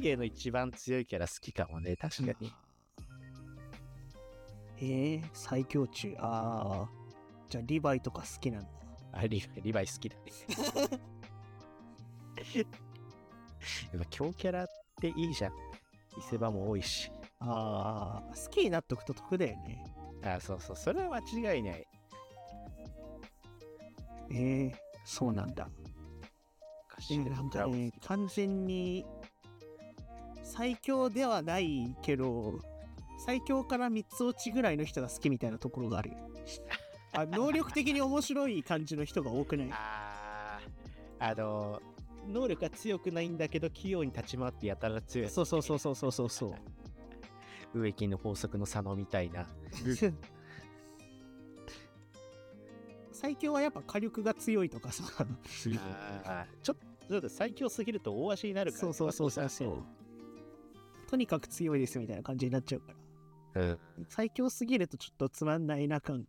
[0.00, 2.52] 陣営の一番強いキャラ好きかもね、確かに。
[4.78, 6.14] えー、最強中。
[6.18, 6.90] ああ。
[7.48, 8.68] じゃあ、リヴァイとか好きなんだ。
[9.12, 10.22] あリヴァイリヴァイ好きだね。
[13.92, 14.66] やっぱ強キャラっ
[15.00, 15.52] ていいじゃん。
[16.16, 17.10] 見せ場も多いし。
[17.40, 19.84] ああ、好きになっとくと得だよね。
[20.22, 21.86] あそうそう、それは間違いない。
[24.30, 24.74] えー、
[25.04, 25.68] そうなんだ。
[26.98, 29.04] えーなんかね、完全に
[30.42, 32.58] 最強ではないけど、
[33.24, 36.16] 最強から3つ落ちぐらいの人が好きみたいなところがあるよ。
[37.12, 39.68] あ能力的に面白い感じの人が多くない？
[39.72, 41.80] あーあの、
[42.28, 45.28] 能力が強くないんだけど、器用に立ち回ってやたら強い。
[45.30, 46.54] そうそうそうそうそうそうそう。
[47.78, 49.46] 植木の法則の佐野みたいな。
[53.26, 55.02] 最強はやっぱ火力が強いとかさ。
[56.62, 59.82] ちょっと最強すぎると大足になるから、そうそうそうそうそう。
[61.10, 62.94] とにかく強いですみたいな感じになっちゃうか
[63.54, 63.62] ら。
[63.62, 63.78] うん。
[64.08, 66.24] 最強すぎるとちょっとつまんないな感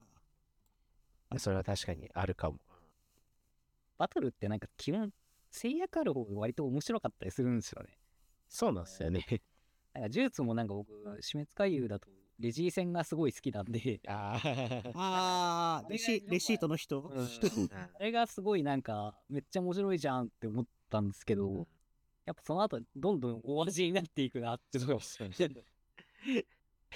[1.30, 1.38] が。
[1.38, 2.58] それは確かにあるかも。
[4.00, 5.12] バトルってなんか基本、
[5.52, 7.95] 制約ある方が割と面白かったりするんですよね。
[8.50, 9.24] そうなんですよね。
[9.93, 10.89] なんか呪術もなんか僕、
[11.22, 12.08] 死滅回遊だと、
[12.39, 14.91] レジー戦がすごい好きなんで、 あー。
[14.93, 17.11] あー、レシレシートの人、
[17.73, 21.67] あれがすごいなんか、めっちゃ面白いじゃんって思ったんですけど、
[22.25, 24.99] やっぱその後、どんどん大味になっていくなってのが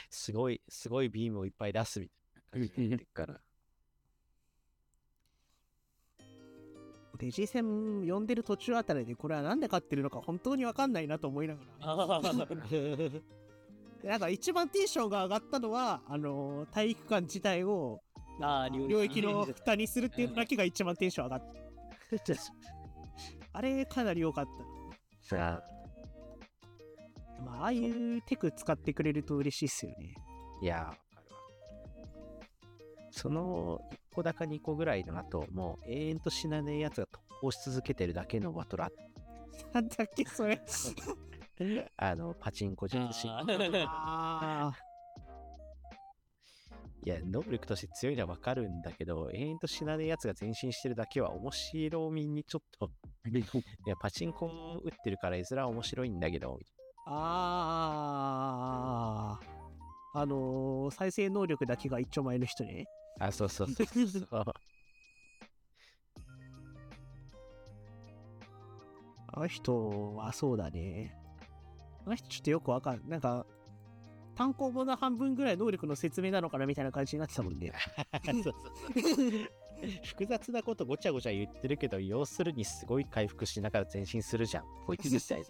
[0.09, 2.13] すごい、すごいビームをいっぱい出すみた
[2.59, 3.41] いな感じになってるから。
[7.17, 12.21] レジ戦読んでる途中あたりでこれはなんで勝ってるのか本当にわかんないなと思いながら。
[14.03, 18.01] なんか一番テンションが上がったのは、あのー体育館自体を
[18.41, 22.33] あー、領域の蓋にするっていうのだけが一番テンション上がった。
[23.53, 25.35] あれかなり良かった。
[25.35, 30.15] さあ、まあ、ああいうテク使ってくれると嬉しいっすよね。
[30.61, 30.95] いやー、わか
[31.29, 31.41] るわ。
[33.11, 38.91] その1個だか2個ぐらいの後、もう永遠と死なねえやつが特攻し続けてるだけのバトルあっ
[39.73, 40.59] なんだっけ、それ。
[41.97, 43.27] あの、パチンコ術師。
[47.03, 52.91] いや、能力として強いのはわかるんだけど、永遠と死なねえやつが前進してるだけは面白みにちょっと、
[53.25, 53.43] い
[53.87, 54.45] や、パチンコ
[54.83, 56.59] 打ってるから絵面は面白いんだけど、
[57.07, 59.39] あ。
[59.39, 59.45] あ
[60.13, 60.13] あ。
[60.13, 62.85] あのー再生能力だけが一丁前の人ね。
[63.19, 64.27] あ、そうそうそうそう。
[69.33, 71.17] あの人はそうだね。
[72.05, 73.45] あの人ちょっとよくわかんなんか、
[74.35, 77.73] 単行本の半分ぐらい能力の説明なのかなみたいな感じになってたもんね。
[78.23, 78.53] そうそう
[79.03, 79.49] そう
[80.03, 84.65] 複雑なことごちゃごちゃ言ってるけど、要するにすごい回復しながら前進するじゃん。
[84.85, 85.43] こいつ絶対。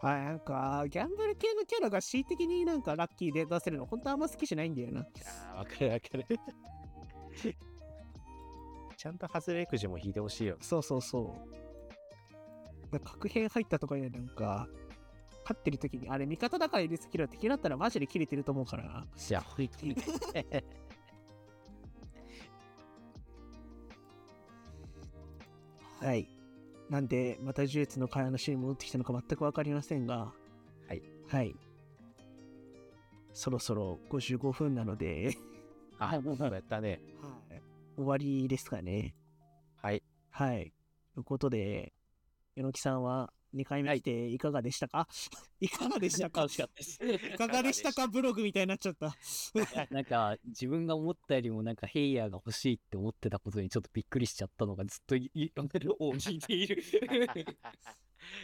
[0.00, 5.00] はい、なんか、ギャンブル系のキャラが恣意的になんかラッキーで出せるの、本当あんま好きじゃないんだよな。
[5.54, 6.26] わかるわかる。
[8.96, 10.58] ちゃんと外れくじも引いてほしいよ。
[10.60, 11.69] そうそうそう。
[12.92, 14.68] なんか確変入ったとかでなんか、
[15.42, 19.06] 勝ってる時に、あれ味方だから入れすぎる敵だったらマジで切れてると思うからな。
[19.28, 19.96] いや、本当に。
[26.00, 26.28] はい。
[26.88, 30.32] なんで、また呪術の会話のシーン戻ってきたのか全くわかりませんが、
[30.88, 31.02] はい。
[31.28, 31.54] はい。
[33.32, 35.36] そろそろ55分なので、
[35.98, 37.00] あ、もうやったね。
[37.20, 37.62] はい、
[37.96, 39.14] 終わりですかね。
[39.76, 40.02] はい。
[40.30, 40.72] はい。
[41.14, 41.92] ということで、
[42.56, 45.08] 榎木さんは2回目来ていかがでしたか、
[45.60, 46.46] い、かがでしたか？
[46.46, 48.06] いかがでしたか？
[48.06, 49.16] ブログみたいになっちゃった。
[49.90, 56.82] なんか自分が思ったよりもなんかヘイヤーが欲しいって思ってたことにちょっとびっくりしちゃったのがずっといいを聞いている。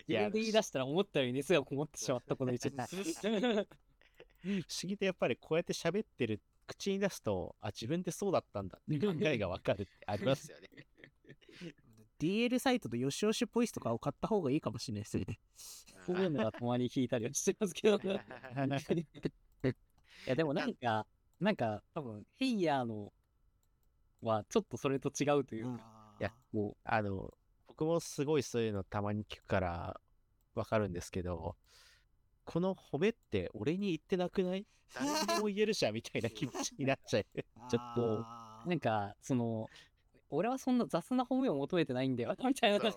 [0.08, 2.82] いや 自分で言い出したら思ったより熱がこもってしまったことにちょっと。
[2.86, 2.96] 不
[4.48, 10.68] 思議とやっぱりこうやって喋ってる口に出すとあ自分でそうだったんだって考えがわかるってありますよね
[12.20, 15.26] DL サイトとよしよしポイスとかを買った方がいいかもしれないですね。
[16.06, 17.96] こういうのがたまに聞いたりはしてますけど。
[18.04, 18.08] い
[20.26, 21.06] やでもなんか、
[21.40, 23.12] なんか多分ヘイヤーの
[24.22, 27.32] はちょっとそれと違うというか、いやもうあの
[27.66, 30.00] 僕もすごいそういうのたまに聞くから
[30.54, 31.56] わかるんですけど
[32.44, 34.66] この褒めって俺に言ってなくない？
[34.94, 37.24] 誰にでも言えるじゃんみたいな気持ちになっちゃう。
[37.68, 38.24] ちょっと
[38.66, 39.68] なんかその
[40.30, 42.80] 俺はそんな雑な褒めを求めてないんだよみたいな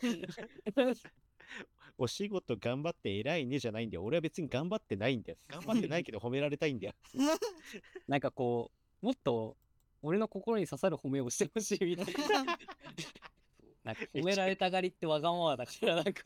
[1.97, 4.03] お仕事頑張って偉いねじゃないんだよ。
[4.03, 5.37] 俺は別に頑張ってないんだよ。
[5.49, 6.93] 頑張ってないけど褒められたいんだよ。
[8.07, 8.71] なんかこ
[9.01, 9.57] うもっと
[10.01, 12.13] 俺の心に刺さる褒めをしてほしいみたいな。
[13.83, 16.23] なんか褒められたがりってわがままだからなんか。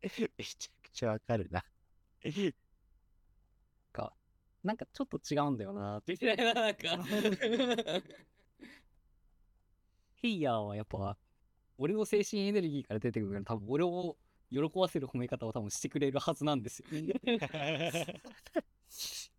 [0.00, 0.28] めちゃ
[0.82, 1.62] くちゃわかるな
[4.64, 5.98] なんかちょっと違うんだよな。
[5.98, 6.98] ってみたいななんか
[10.16, 11.16] ヘイヤーはやっぱ
[11.78, 14.16] 俺の精神エネルギーから出てくるから多分俺を
[14.50, 16.86] 喜ばせる褒め方を多分してくれるはずなんですよ。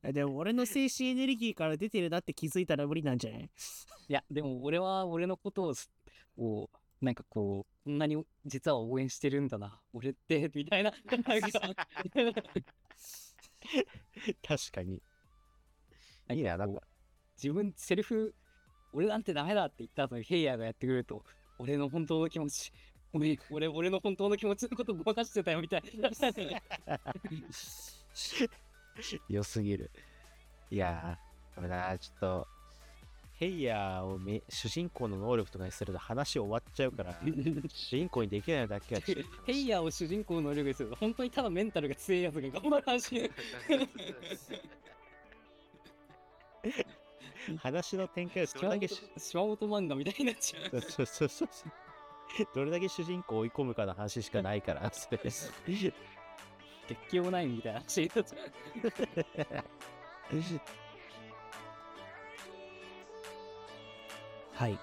[0.09, 3.43] いでも俺の精神エネルギーから出てるなって気づいたら無理なんじゃない？
[3.43, 3.49] い
[4.13, 5.73] やでも俺は俺のこと
[6.37, 6.69] を
[7.01, 9.81] なんかこうこんなに実は応援してるんだな。
[9.91, 10.93] 俺ってみたいな
[14.47, 15.01] 確かに
[16.29, 16.39] い。
[16.39, 16.81] いななんか
[17.41, 18.33] 自分セルフ
[18.91, 21.23] 俺なんてダメだって言った後にヘイヤーがやってくると
[21.57, 22.71] 俺の本当の気持ち
[23.11, 26.09] ごめん俺俺の本当の気持ちのことごまかしてたよみたいな。
[29.29, 29.89] 良すぎる。
[30.69, 32.47] いやーこれなちょっと
[33.39, 37.17] ヘイヤーをめ主人公の能力とかにすると話終わっちゃうから
[37.69, 43.31] 主人公にできないだけはちょっとヘイヤーを主人公の能力にすると本当にただメンタルが強いやつが頑張る話
[47.59, 51.71] 話の展開を どれだけし島本漫画みたいになっちゃうそうそうそうそう
[52.53, 55.51] どれだけ主人公を追い込むかの話しかないからそれです
[56.87, 59.63] 鉄器もないみたいな話になっちゃう
[64.53, 64.77] はい。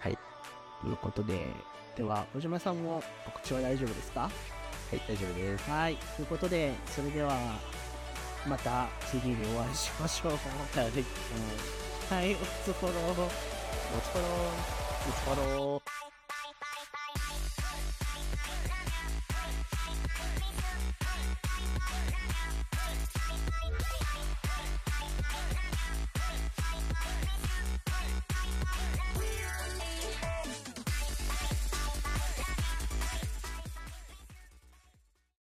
[0.00, 0.18] はい。
[0.80, 1.46] ということで、
[1.96, 4.22] では、小島さんも告知は大丈夫ですか？
[4.22, 4.28] は
[4.96, 5.96] い大丈夫ですはい。
[5.96, 7.32] ということで、それでは、
[8.46, 10.32] また次にお会いしましょう。
[10.32, 12.92] はい、おつぽろ。
[12.92, 12.96] お
[14.00, 14.20] 疲れ
[15.08, 15.91] お疲れ